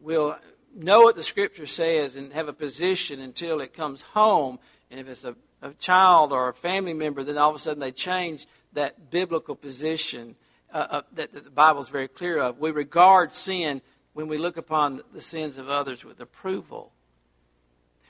will 0.00 0.36
know 0.74 1.02
what 1.02 1.16
the 1.16 1.22
Scripture 1.22 1.66
says 1.66 2.16
and 2.16 2.32
have 2.32 2.48
a 2.48 2.52
position 2.52 3.20
until 3.20 3.60
it 3.60 3.72
comes 3.72 4.02
home. 4.02 4.58
And 4.90 5.00
if 5.00 5.08
it's 5.08 5.24
a, 5.24 5.34
a 5.62 5.72
child 5.74 6.32
or 6.32 6.48
a 6.48 6.54
family 6.54 6.94
member, 6.94 7.24
then 7.24 7.38
all 7.38 7.50
of 7.50 7.56
a 7.56 7.58
sudden 7.58 7.80
they 7.80 7.92
change 7.92 8.46
that 8.72 9.10
biblical 9.10 9.54
position 9.54 10.36
uh, 10.72 10.86
uh, 10.90 11.02
that, 11.12 11.32
that 11.32 11.44
the 11.44 11.50
Bible 11.50 11.80
is 11.80 11.88
very 11.88 12.08
clear 12.08 12.38
of. 12.38 12.58
We 12.58 12.70
regard 12.70 13.32
sin 13.32 13.80
when 14.12 14.28
we 14.28 14.38
look 14.38 14.56
upon 14.56 15.00
the 15.12 15.20
sins 15.20 15.58
of 15.58 15.68
others 15.68 16.04
with 16.04 16.20
approval. 16.20 16.92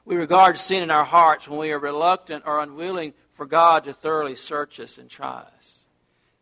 We 0.05 0.17
regard 0.17 0.59
sin 0.59 0.83
in 0.83 0.91
our 0.91 1.05
hearts 1.05 1.47
when 1.47 1.59
we 1.59 1.71
are 1.71 1.79
reluctant 1.79 2.45
or 2.47 2.61
unwilling 2.61 3.13
for 3.33 3.47
God 3.47 3.85
to 3.85 3.93
thoroughly 3.93 4.35
search 4.35 4.81
us 4.81 4.99
and 4.99 5.09
try 5.09 5.45
us, 5.57 5.79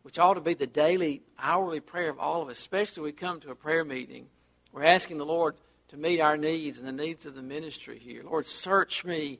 which 0.03 0.17
ought 0.17 0.35
to 0.35 0.41
be 0.41 0.53
the 0.53 0.67
daily, 0.67 1.21
hourly 1.37 1.81
prayer 1.81 2.09
of 2.09 2.17
all 2.17 2.41
of 2.41 2.49
us, 2.49 2.59
especially 2.59 3.01
when 3.01 3.09
we 3.09 3.13
come 3.13 3.39
to 3.41 3.51
a 3.51 3.55
prayer 3.55 3.83
meeting. 3.83 4.27
We're 4.71 4.85
asking 4.85 5.17
the 5.17 5.25
Lord 5.25 5.55
to 5.89 5.97
meet 5.97 6.19
our 6.19 6.37
needs 6.37 6.79
and 6.79 6.87
the 6.87 7.03
needs 7.03 7.25
of 7.25 7.35
the 7.35 7.41
ministry 7.41 7.99
here. 7.99 8.23
Lord, 8.23 8.47
search 8.47 9.05
me. 9.05 9.39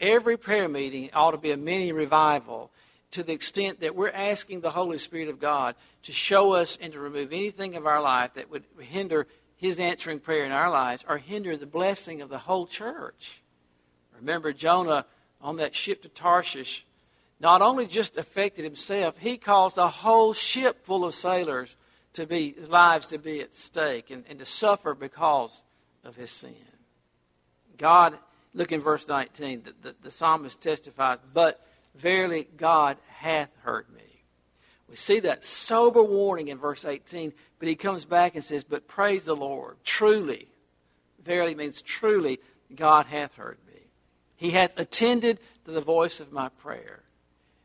Every 0.00 0.36
prayer 0.36 0.68
meeting 0.68 1.10
ought 1.12 1.32
to 1.32 1.38
be 1.38 1.50
a 1.50 1.56
mini 1.56 1.92
revival 1.92 2.70
to 3.12 3.22
the 3.22 3.32
extent 3.32 3.80
that 3.80 3.94
we're 3.94 4.10
asking 4.10 4.60
the 4.60 4.70
Holy 4.70 4.98
Spirit 4.98 5.28
of 5.28 5.40
God 5.40 5.74
to 6.02 6.12
show 6.12 6.52
us 6.52 6.78
and 6.80 6.92
to 6.92 7.00
remove 7.00 7.32
anything 7.32 7.74
of 7.74 7.86
our 7.86 8.02
life 8.02 8.34
that 8.34 8.50
would 8.50 8.64
hinder 8.78 9.26
His 9.56 9.80
answering 9.80 10.20
prayer 10.20 10.44
in 10.44 10.52
our 10.52 10.70
lives 10.70 11.04
or 11.08 11.18
hinder 11.18 11.56
the 11.56 11.66
blessing 11.66 12.20
of 12.20 12.28
the 12.28 12.38
whole 12.38 12.66
church. 12.66 13.40
Remember, 14.16 14.52
Jonah 14.52 15.06
on 15.40 15.56
that 15.56 15.74
ship 15.74 16.02
to 16.02 16.08
Tarshish 16.08 16.84
not 17.40 17.62
only 17.62 17.86
just 17.86 18.16
affected 18.16 18.64
himself, 18.64 19.16
he 19.18 19.36
caused 19.36 19.78
a 19.78 19.88
whole 19.88 20.32
ship 20.32 20.84
full 20.84 21.04
of 21.04 21.14
sailors 21.14 21.76
to 22.14 22.26
be 22.26 22.54
lives 22.66 23.08
to 23.08 23.18
be 23.18 23.40
at 23.40 23.54
stake 23.54 24.10
and, 24.10 24.24
and 24.28 24.40
to 24.40 24.44
suffer 24.44 24.94
because 24.94 25.62
of 26.04 26.16
his 26.16 26.30
sin. 26.30 26.54
God, 27.76 28.18
look 28.58 28.72
in 28.72 28.80
verse 28.80 29.06
19, 29.06 29.62
the, 29.62 29.74
the, 29.80 29.94
the 30.02 30.10
psalmist 30.10 30.60
testifies, 30.60 31.18
But 31.32 31.64
verily 31.94 32.48
God 32.56 32.98
hath 33.08 33.50
heard 33.62 33.86
me. 33.94 34.02
We 34.90 34.96
see 34.96 35.20
that 35.20 35.44
sober 35.44 36.02
warning 36.02 36.48
in 36.48 36.58
verse 36.58 36.84
18, 36.84 37.32
but 37.58 37.68
he 37.68 37.76
comes 37.76 38.04
back 38.04 38.34
and 38.34 38.44
says, 38.44 38.64
But 38.64 38.88
praise 38.88 39.24
the 39.24 39.36
Lord. 39.36 39.76
Truly, 39.84 40.48
verily 41.24 41.54
means 41.54 41.80
truly, 41.80 42.40
God 42.74 43.06
hath 43.06 43.34
heard 43.36 43.58
me. 43.66 43.80
He 44.34 44.50
hath 44.50 44.76
attended 44.76 45.38
to 45.64 45.70
the 45.70 45.80
voice 45.80 46.20
of 46.20 46.32
my 46.32 46.48
prayer. 46.48 47.02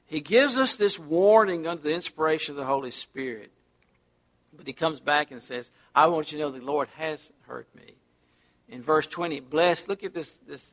He 0.05 0.21
gives 0.21 0.57
us 0.57 0.75
this 0.75 0.99
warning 0.99 1.65
under 1.65 1.81
the 1.81 1.93
inspiration 1.93 2.53
of 2.53 2.57
the 2.57 2.65
Holy 2.65 2.91
Spirit. 2.91 3.51
But 4.55 4.67
he 4.67 4.73
comes 4.73 4.99
back 4.99 5.31
and 5.31 5.41
says, 5.41 5.71
I 5.95 6.07
want 6.07 6.31
you 6.31 6.37
to 6.37 6.43
know 6.43 6.51
the 6.51 6.63
Lord 6.63 6.89
has 6.97 7.31
heard 7.47 7.65
me 7.73 7.95
in 8.73 8.81
verse 8.81 9.05
20, 9.07 9.39
blessed, 9.41 9.87
look 9.87 10.03
at 10.03 10.13
this, 10.13 10.39
this 10.47 10.65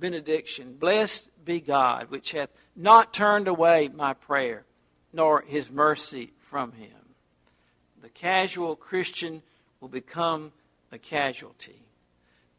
benediction. 0.00 0.74
Blessed 0.74 1.30
be 1.44 1.60
God, 1.60 2.10
which 2.10 2.32
hath 2.32 2.50
not 2.74 3.12
turned 3.12 3.48
away 3.48 3.88
my 3.88 4.14
prayer, 4.14 4.64
nor 5.12 5.42
his 5.42 5.70
mercy 5.70 6.32
from 6.40 6.72
him. 6.72 6.90
The 8.02 8.08
casual 8.08 8.76
Christian 8.76 9.42
will 9.80 9.88
become 9.88 10.52
a 10.90 10.98
casualty. 10.98 11.82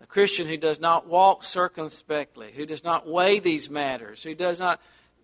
A 0.02 0.06
Christian 0.06 0.48
who 0.48 0.58
does 0.58 0.80
not 0.80 1.08
walk 1.08 1.44
circumspectly, 1.44 2.52
who 2.52 2.66
does 2.66 2.84
not 2.84 3.08
weigh 3.08 3.40
these 3.40 3.70
matters, 3.70 4.24
who 4.24 4.34
does 4.34 4.60
not 4.60 4.82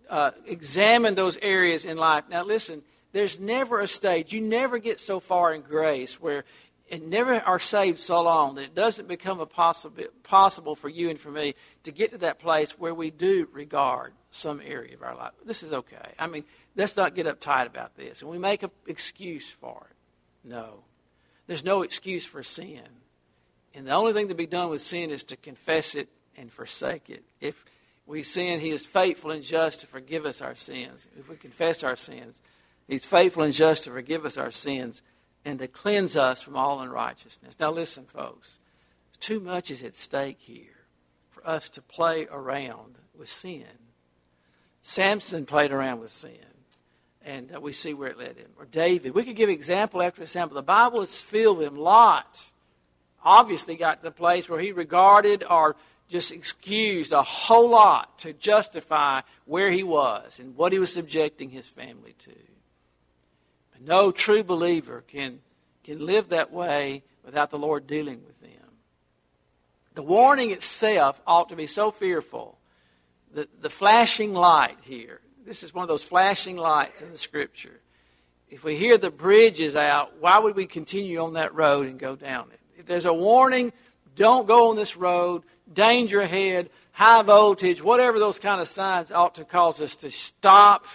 uh, 0.08 0.30
examine 0.46 1.14
those 1.14 1.36
areas 1.38 1.84
in 1.84 1.96
life. 1.96 2.24
Now, 2.30 2.44
listen, 2.44 2.82
there's 3.12 3.40
never 3.40 3.80
a 3.80 3.88
stage, 3.88 4.32
you 4.32 4.40
never 4.40 4.78
get 4.78 5.00
so 5.00 5.18
far 5.20 5.54
in 5.54 5.62
grace 5.62 6.20
where 6.20 6.44
and 6.90 7.10
never 7.10 7.40
are 7.40 7.58
saved 7.58 7.98
so 7.98 8.22
long 8.22 8.54
that 8.54 8.64
it 8.64 8.74
doesn't 8.74 9.08
become 9.08 9.46
possible, 9.48 10.04
possible 10.22 10.74
for 10.74 10.88
you 10.88 11.10
and 11.10 11.20
for 11.20 11.30
me 11.30 11.54
to 11.82 11.92
get 11.92 12.10
to 12.10 12.18
that 12.18 12.38
place 12.38 12.78
where 12.78 12.94
we 12.94 13.10
do 13.10 13.48
regard 13.52 14.12
some 14.30 14.60
area 14.64 14.94
of 14.94 15.02
our 15.02 15.16
life. 15.16 15.32
This 15.44 15.62
is 15.62 15.72
okay. 15.72 16.14
I 16.18 16.26
mean, 16.26 16.44
let's 16.76 16.96
not 16.96 17.14
get 17.14 17.26
uptight 17.26 17.66
about 17.66 17.96
this. 17.96 18.22
And 18.22 18.30
we 18.30 18.38
make 18.38 18.62
an 18.62 18.70
excuse 18.86 19.50
for 19.50 19.88
it. 19.90 19.96
No. 20.48 20.84
There's 21.46 21.64
no 21.64 21.82
excuse 21.82 22.24
for 22.24 22.42
sin. 22.42 22.82
And 23.74 23.86
the 23.86 23.92
only 23.92 24.12
thing 24.12 24.28
to 24.28 24.34
be 24.34 24.46
done 24.46 24.70
with 24.70 24.80
sin 24.80 25.10
is 25.10 25.24
to 25.24 25.36
confess 25.36 25.94
it 25.94 26.08
and 26.36 26.52
forsake 26.52 27.10
it. 27.10 27.24
If 27.40 27.64
we 28.06 28.22
sin, 28.22 28.60
He 28.60 28.70
is 28.70 28.86
faithful 28.86 29.30
and 29.30 29.42
just 29.42 29.80
to 29.80 29.86
forgive 29.86 30.24
us 30.24 30.40
our 30.40 30.54
sins. 30.54 31.06
If 31.18 31.28
we 31.28 31.36
confess 31.36 31.82
our 31.82 31.96
sins, 31.96 32.40
He's 32.86 33.04
faithful 33.04 33.42
and 33.42 33.52
just 33.52 33.84
to 33.84 33.90
forgive 33.90 34.24
us 34.24 34.38
our 34.38 34.50
sins 34.50 35.02
and 35.48 35.58
to 35.60 35.66
cleanse 35.66 36.14
us 36.14 36.42
from 36.42 36.56
all 36.56 36.80
unrighteousness. 36.80 37.58
Now, 37.58 37.70
listen, 37.70 38.04
folks. 38.04 38.58
Too 39.18 39.40
much 39.40 39.70
is 39.70 39.82
at 39.82 39.96
stake 39.96 40.36
here 40.40 40.84
for 41.30 41.46
us 41.48 41.70
to 41.70 41.80
play 41.80 42.26
around 42.30 42.98
with 43.18 43.30
sin. 43.30 43.64
Samson 44.82 45.46
played 45.46 45.72
around 45.72 46.00
with 46.00 46.12
sin, 46.12 46.36
and 47.24 47.50
uh, 47.54 47.60
we 47.62 47.72
see 47.72 47.94
where 47.94 48.10
it 48.10 48.18
led 48.18 48.36
him. 48.36 48.50
Or 48.58 48.66
David. 48.66 49.14
We 49.14 49.24
could 49.24 49.36
give 49.36 49.48
example 49.48 50.02
after 50.02 50.20
example. 50.20 50.54
The 50.54 50.62
Bible 50.62 51.00
is 51.00 51.18
filled 51.18 51.56
with 51.56 51.68
him. 51.68 51.78
Lot 51.78 52.50
obviously 53.24 53.74
got 53.74 54.00
to 54.00 54.02
the 54.02 54.10
place 54.10 54.50
where 54.50 54.60
he 54.60 54.72
regarded 54.72 55.44
or 55.48 55.76
just 56.10 56.30
excused 56.30 57.12
a 57.12 57.22
whole 57.22 57.70
lot 57.70 58.18
to 58.18 58.34
justify 58.34 59.22
where 59.46 59.70
he 59.70 59.82
was 59.82 60.40
and 60.40 60.54
what 60.56 60.74
he 60.74 60.78
was 60.78 60.92
subjecting 60.92 61.48
his 61.48 61.66
family 61.66 62.14
to. 62.18 62.34
No 63.80 64.10
true 64.10 64.42
believer 64.42 65.04
can, 65.06 65.40
can 65.84 66.04
live 66.04 66.30
that 66.30 66.52
way 66.52 67.02
without 67.24 67.50
the 67.50 67.58
Lord 67.58 67.86
dealing 67.86 68.22
with 68.26 68.40
them. 68.40 68.48
The 69.98 70.02
warning 70.02 70.52
itself 70.52 71.20
ought 71.26 71.48
to 71.48 71.56
be 71.56 71.66
so 71.66 71.90
fearful. 71.90 72.56
The, 73.34 73.48
the 73.60 73.68
flashing 73.68 74.32
light 74.32 74.76
here, 74.82 75.20
this 75.44 75.64
is 75.64 75.74
one 75.74 75.82
of 75.82 75.88
those 75.88 76.04
flashing 76.04 76.56
lights 76.56 77.02
in 77.02 77.10
the 77.10 77.18
Scripture. 77.18 77.80
If 78.48 78.62
we 78.62 78.76
hear 78.76 78.96
the 78.96 79.10
bridge 79.10 79.60
is 79.60 79.74
out, 79.74 80.20
why 80.20 80.38
would 80.38 80.54
we 80.54 80.66
continue 80.66 81.18
on 81.18 81.32
that 81.32 81.52
road 81.52 81.88
and 81.88 81.98
go 81.98 82.14
down 82.14 82.48
it? 82.52 82.60
If 82.78 82.86
there's 82.86 83.06
a 83.06 83.12
warning, 83.12 83.72
don't 84.14 84.46
go 84.46 84.70
on 84.70 84.76
this 84.76 84.96
road, 84.96 85.42
danger 85.72 86.20
ahead, 86.20 86.70
high 86.92 87.22
voltage, 87.22 87.82
whatever 87.82 88.20
those 88.20 88.38
kind 88.38 88.60
of 88.60 88.68
signs 88.68 89.10
ought 89.10 89.34
to 89.34 89.44
cause 89.44 89.80
us 89.80 89.96
to 89.96 90.10
stop, 90.10 90.86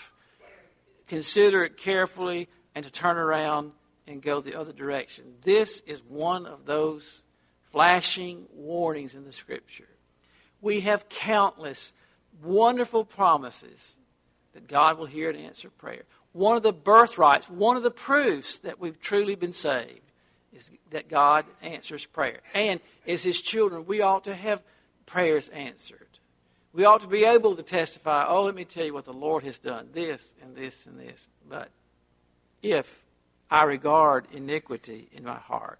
consider 1.07 1.65
it 1.65 1.75
carefully, 1.75 2.47
and 2.75 2.83
to 2.85 2.91
turn 2.91 3.17
around 3.17 3.71
and 4.07 4.21
go 4.21 4.41
the 4.41 4.59
other 4.59 4.73
direction. 4.73 5.25
This 5.43 5.81
is 5.85 6.01
one 6.03 6.45
of 6.45 6.65
those 6.65 7.23
flashing 7.71 8.45
warnings 8.53 9.15
in 9.15 9.25
the 9.25 9.33
Scripture. 9.33 9.87
We 10.61 10.81
have 10.81 11.09
countless 11.09 11.93
wonderful 12.41 13.05
promises 13.05 13.95
that 14.53 14.67
God 14.67 14.97
will 14.97 15.05
hear 15.05 15.29
and 15.29 15.39
answer 15.39 15.69
prayer. 15.69 16.03
One 16.31 16.57
of 16.57 16.63
the 16.63 16.73
birthrights, 16.73 17.49
one 17.49 17.77
of 17.77 17.83
the 17.83 17.91
proofs 17.91 18.59
that 18.59 18.79
we've 18.79 18.99
truly 18.99 19.35
been 19.35 19.53
saved 19.53 20.01
is 20.51 20.71
that 20.91 21.09
God 21.09 21.45
answers 21.61 22.05
prayer. 22.05 22.39
And 22.53 22.79
as 23.07 23.23
His 23.23 23.41
children, 23.41 23.85
we 23.85 24.01
ought 24.01 24.23
to 24.25 24.35
have 24.35 24.61
prayers 25.05 25.49
answered. 25.49 26.07
We 26.73 26.85
ought 26.85 27.01
to 27.01 27.07
be 27.07 27.23
able 27.23 27.55
to 27.55 27.63
testify, 27.63 28.25
oh, 28.27 28.43
let 28.43 28.55
me 28.55 28.65
tell 28.65 28.85
you 28.85 28.93
what 28.93 29.05
the 29.05 29.13
Lord 29.13 29.43
has 29.43 29.59
done, 29.59 29.89
this 29.93 30.33
and 30.41 30.55
this 30.55 30.85
and 30.85 30.99
this. 30.99 31.27
But 31.47 31.69
if 32.63 33.03
I 33.51 33.65
regard 33.65 34.25
iniquity 34.31 35.09
in 35.11 35.23
my 35.23 35.37
heart, 35.37 35.79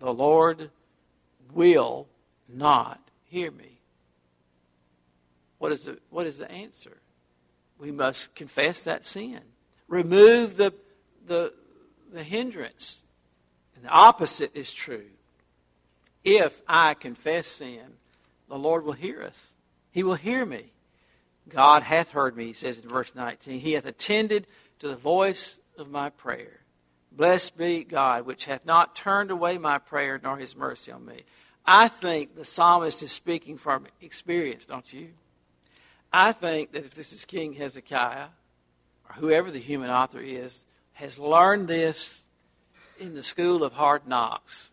the 0.00 0.12
Lord 0.12 0.70
will 1.52 2.08
not 2.48 3.00
hear 3.24 3.50
me. 3.50 3.78
What 5.58 5.70
is 5.70 5.84
the, 5.84 5.98
what 6.10 6.26
is 6.26 6.38
the 6.38 6.50
answer? 6.50 6.98
We 7.78 7.92
must 7.92 8.34
confess 8.34 8.82
that 8.82 9.04
sin. 9.04 9.40
Remove 9.86 10.56
the, 10.56 10.72
the, 11.26 11.52
the 12.12 12.24
hindrance. 12.24 13.00
And 13.76 13.84
the 13.84 13.90
opposite 13.90 14.52
is 14.54 14.72
true. 14.72 15.06
If 16.24 16.60
I 16.66 16.94
confess 16.94 17.46
sin, 17.46 17.98
the 18.48 18.58
Lord 18.58 18.84
will 18.84 18.92
hear 18.92 19.22
us. 19.22 19.52
He 19.90 20.02
will 20.02 20.14
hear 20.14 20.44
me. 20.44 20.72
God 21.48 21.82
hath 21.82 22.10
heard 22.10 22.36
me, 22.36 22.46
he 22.46 22.52
says 22.52 22.78
in 22.78 22.88
verse 22.88 23.14
19. 23.14 23.60
He 23.60 23.72
hath 23.72 23.86
attended 23.86 24.46
to 24.80 24.88
the 24.88 24.96
voice 24.96 25.58
of 25.78 25.90
my 25.90 26.10
prayer. 26.10 26.60
Blessed 27.10 27.56
be 27.56 27.84
God, 27.84 28.26
which 28.26 28.44
hath 28.44 28.64
not 28.64 28.94
turned 28.94 29.30
away 29.30 29.58
my 29.58 29.78
prayer, 29.78 30.20
nor 30.22 30.36
his 30.36 30.54
mercy 30.54 30.92
on 30.92 31.04
me. 31.04 31.24
I 31.64 31.88
think 31.88 32.34
the 32.34 32.44
psalmist 32.44 33.02
is 33.02 33.12
speaking 33.12 33.58
from 33.58 33.86
experience, 34.00 34.66
don't 34.66 34.90
you? 34.92 35.08
I 36.12 36.32
think 36.32 36.72
that 36.72 36.84
if 36.84 36.94
this 36.94 37.12
is 37.12 37.24
King 37.24 37.52
Hezekiah, 37.54 38.28
or 39.08 39.14
whoever 39.16 39.50
the 39.50 39.58
human 39.58 39.90
author 39.90 40.20
is, 40.20 40.64
has 40.94 41.18
learned 41.18 41.68
this 41.68 42.24
in 42.98 43.14
the 43.14 43.22
school 43.22 43.62
of 43.62 43.74
hard 43.74 44.06
knocks. 44.06 44.70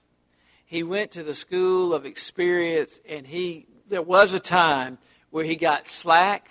He 0.66 0.84
went 0.84 1.12
to 1.12 1.24
the 1.24 1.34
school 1.34 1.94
of 1.94 2.06
experience, 2.06 3.00
and 3.08 3.28
he 3.28 3.68
there 3.88 4.02
was 4.02 4.34
a 4.34 4.40
time 4.40 4.98
where 5.30 5.46
he 5.46 5.56
got 5.56 5.88
slack, 5.88 6.50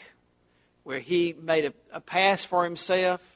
where 0.84 1.00
he 1.00 1.34
made 1.40 1.64
a, 1.64 1.72
a 1.92 2.00
pass 2.00 2.44
for 2.44 2.64
himself, 2.64 3.33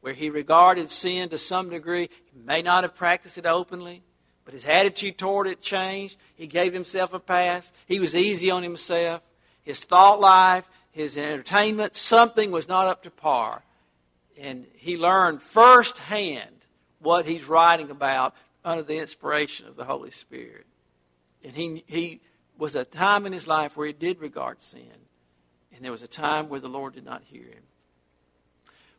where 0.00 0.14
he 0.14 0.30
regarded 0.30 0.90
sin 0.90 1.28
to 1.30 1.38
some 1.38 1.70
degree. 1.70 2.08
He 2.32 2.38
may 2.44 2.62
not 2.62 2.84
have 2.84 2.94
practiced 2.94 3.38
it 3.38 3.46
openly, 3.46 4.02
but 4.44 4.54
his 4.54 4.66
attitude 4.66 5.18
toward 5.18 5.46
it 5.46 5.60
changed. 5.60 6.16
He 6.34 6.46
gave 6.46 6.72
himself 6.72 7.12
a 7.12 7.18
pass. 7.18 7.72
He 7.86 7.98
was 7.98 8.14
easy 8.14 8.50
on 8.50 8.62
himself. 8.62 9.22
His 9.62 9.84
thought 9.84 10.20
life, 10.20 10.68
his 10.92 11.16
entertainment, 11.16 11.96
something 11.96 12.50
was 12.50 12.68
not 12.68 12.86
up 12.86 13.02
to 13.02 13.10
par. 13.10 13.62
And 14.38 14.66
he 14.74 14.96
learned 14.96 15.42
firsthand 15.42 16.54
what 17.00 17.26
he's 17.26 17.44
writing 17.44 17.90
about 17.90 18.34
under 18.64 18.82
the 18.82 18.98
inspiration 18.98 19.66
of 19.66 19.76
the 19.76 19.84
Holy 19.84 20.10
Spirit. 20.10 20.66
And 21.44 21.54
he, 21.54 21.84
he 21.86 22.20
was 22.56 22.74
a 22.74 22.84
time 22.84 23.26
in 23.26 23.32
his 23.32 23.46
life 23.46 23.76
where 23.76 23.86
he 23.86 23.92
did 23.92 24.20
regard 24.20 24.62
sin. 24.62 24.82
And 25.74 25.84
there 25.84 25.92
was 25.92 26.02
a 26.02 26.08
time 26.08 26.48
where 26.48 26.60
the 26.60 26.68
Lord 26.68 26.94
did 26.94 27.04
not 27.04 27.22
hear 27.24 27.44
him 27.44 27.67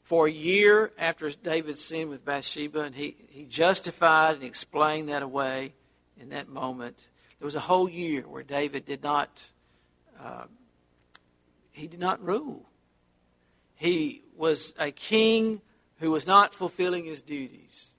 for 0.09 0.25
a 0.25 0.31
year 0.31 0.91
after 0.97 1.29
David 1.29 1.77
sinned 1.77 2.09
with 2.09 2.25
Bathsheba, 2.25 2.81
and 2.81 2.95
he, 2.95 3.15
he 3.29 3.45
justified 3.45 4.33
and 4.33 4.43
explained 4.43 5.09
that 5.09 5.21
away 5.21 5.75
in 6.19 6.29
that 6.29 6.49
moment. 6.49 6.97
There 7.37 7.45
was 7.45 7.53
a 7.53 7.59
whole 7.59 7.87
year 7.87 8.23
where 8.23 8.41
David 8.41 8.87
did 8.87 9.03
not 9.03 9.29
uh, 10.19 10.45
he 11.71 11.85
did 11.85 11.99
not 11.99 12.25
rule. 12.25 12.67
He 13.75 14.23
was 14.35 14.73
a 14.79 14.89
king 14.89 15.61
who 15.99 16.09
was 16.09 16.25
not 16.25 16.55
fulfilling 16.55 17.05
his 17.05 17.21
duties. 17.21 17.89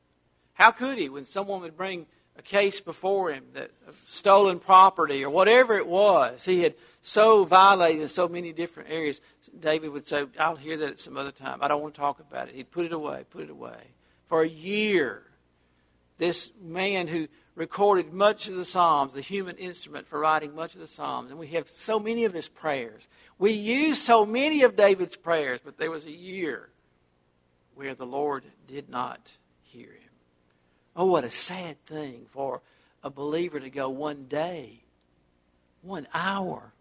How 0.55 0.73
could 0.73 0.99
he 0.99 1.09
when 1.09 1.27
someone 1.27 1.61
would 1.61 1.77
bring 1.77 2.07
a 2.37 2.43
case 2.43 2.81
before 2.81 3.31
him 3.31 3.45
that 3.55 3.71
stolen 4.09 4.59
property 4.59 5.25
or 5.25 5.31
whatever 5.31 5.77
it 5.77 5.87
was? 5.87 6.45
He 6.45 6.65
had 6.65 6.75
so 7.03 7.45
violated 7.45 8.03
in 8.03 8.09
so 8.09 8.29
many 8.29 8.53
different 8.53 8.91
areas. 8.91 9.21
David 9.59 9.91
would 9.91 10.07
say, 10.07 10.27
I'll 10.39 10.57
hear 10.57 10.77
that 10.79 10.91
at 10.91 10.99
some 10.99 11.17
other 11.17 11.33
time. 11.33 11.59
I 11.63 11.69
don't 11.69 11.83
want 11.83 11.95
to 11.95 12.01
talk 12.01 12.21
about 12.21 12.49
it. 12.49 12.55
He'd 12.55 12.71
put 12.71 12.85
it 12.85 12.93
away, 12.93 13.25
put 13.31 13.43
it 13.43 13.51
away. 13.51 13.89
For 14.27 14.43
a 14.43 14.49
year, 14.49 15.23
this 16.19 16.51
man 16.63 17.09
who 17.09 17.29
recorded 17.55 18.13
much 18.13 18.49
of 18.49 18.57
the 18.57 18.65
Psalms, 18.65 19.15
the 19.15 19.21
human 19.21 19.57
instrument 19.57 20.07
for 20.07 20.19
writing 20.19 20.55
much 20.55 20.75
of 20.75 20.81
the 20.81 20.87
Psalms, 20.87 21.31
and 21.31 21.41
we 21.41 21.49
have 21.49 21.69
so 21.69 21.99
many 21.99 22.25
of 22.25 22.33
his 22.33 22.49
prayers. 22.49 23.09
We 23.39 23.53
use 23.53 24.01
so 24.01 24.25
many 24.25 24.63
of 24.63 24.77
David's 24.77 25.17
prayers, 25.17 25.61
but 25.65 25.79
there 25.79 25.91
was 25.91 26.05
a 26.05 26.11
year 26.11 26.69
where 27.75 27.95
the 27.95 28.07
Lord 28.07 28.45
did 28.69 28.89
not 28.89 29.37
hear 29.63 29.89
him. 29.89 30.11
Oh, 30.95 31.07
what 31.07 31.25
a 31.25 31.31
sad 31.31 31.85
thing 31.87 32.27
for 32.31 32.61
a 33.03 33.11
believer 33.11 33.59
to 33.59 33.71
go 33.71 33.89
one 33.89 34.27
day, 34.27 34.83
one 35.83 36.07
hour, 36.13 36.73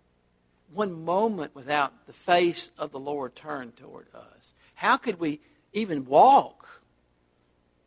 one 0.73 1.03
moment 1.03 1.55
without 1.55 2.05
the 2.05 2.13
face 2.13 2.69
of 2.77 2.91
the 2.91 2.99
Lord 2.99 3.35
turned 3.35 3.77
toward 3.77 4.07
us? 4.13 4.53
How 4.75 4.97
could 4.97 5.19
we 5.19 5.41
even 5.73 6.05
walk 6.05 6.81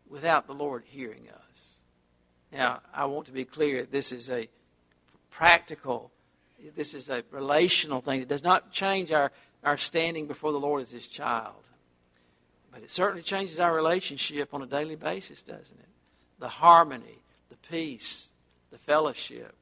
without 0.08 0.46
the 0.46 0.54
Lord 0.54 0.84
hearing 0.86 1.28
us? 1.28 1.42
Now, 2.52 2.80
I 2.92 3.06
want 3.06 3.26
to 3.26 3.32
be 3.32 3.44
clear 3.44 3.84
this 3.84 4.12
is 4.12 4.30
a 4.30 4.48
practical, 5.30 6.10
this 6.76 6.92
is 6.94 7.08
a 7.08 7.24
relational 7.30 8.00
thing. 8.00 8.20
It 8.20 8.28
does 8.28 8.44
not 8.44 8.72
change 8.72 9.10
our, 9.10 9.32
our 9.64 9.78
standing 9.78 10.26
before 10.26 10.52
the 10.52 10.60
Lord 10.60 10.82
as 10.82 10.90
His 10.90 11.06
child. 11.06 11.64
But 12.70 12.82
it 12.82 12.90
certainly 12.90 13.22
changes 13.22 13.60
our 13.60 13.74
relationship 13.74 14.52
on 14.52 14.62
a 14.62 14.66
daily 14.66 14.96
basis, 14.96 15.42
doesn't 15.42 15.78
it? 15.78 15.88
The 16.38 16.48
harmony, 16.48 17.22
the 17.48 17.56
peace, 17.68 18.28
the 18.70 18.78
fellowship 18.78 19.54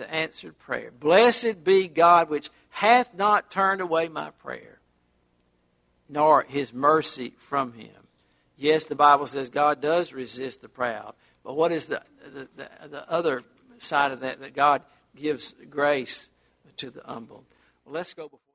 the 0.00 0.12
answered 0.12 0.58
prayer. 0.58 0.90
Blessed 0.90 1.62
be 1.62 1.86
God 1.86 2.30
which 2.30 2.48
hath 2.70 3.14
not 3.14 3.50
turned 3.50 3.82
away 3.82 4.08
my 4.08 4.30
prayer, 4.30 4.80
nor 6.08 6.42
his 6.42 6.72
mercy 6.72 7.34
from 7.38 7.74
him. 7.74 8.08
Yes, 8.56 8.86
the 8.86 8.94
Bible 8.94 9.26
says 9.26 9.50
God 9.50 9.82
does 9.82 10.14
resist 10.14 10.62
the 10.62 10.68
proud, 10.68 11.14
But 11.44 11.54
what 11.54 11.70
is 11.70 11.86
the, 11.86 12.02
the, 12.24 12.48
the, 12.56 12.88
the 12.88 13.10
other 13.10 13.42
side 13.78 14.10
of 14.12 14.20
that? 14.20 14.40
That 14.40 14.54
God 14.54 14.82
gives 15.14 15.54
grace 15.68 16.30
to 16.78 16.90
the 16.90 17.02
humble. 17.04 17.44
Well, 17.84 17.94
let's 17.94 18.14
go 18.14 18.24
before. 18.24 18.49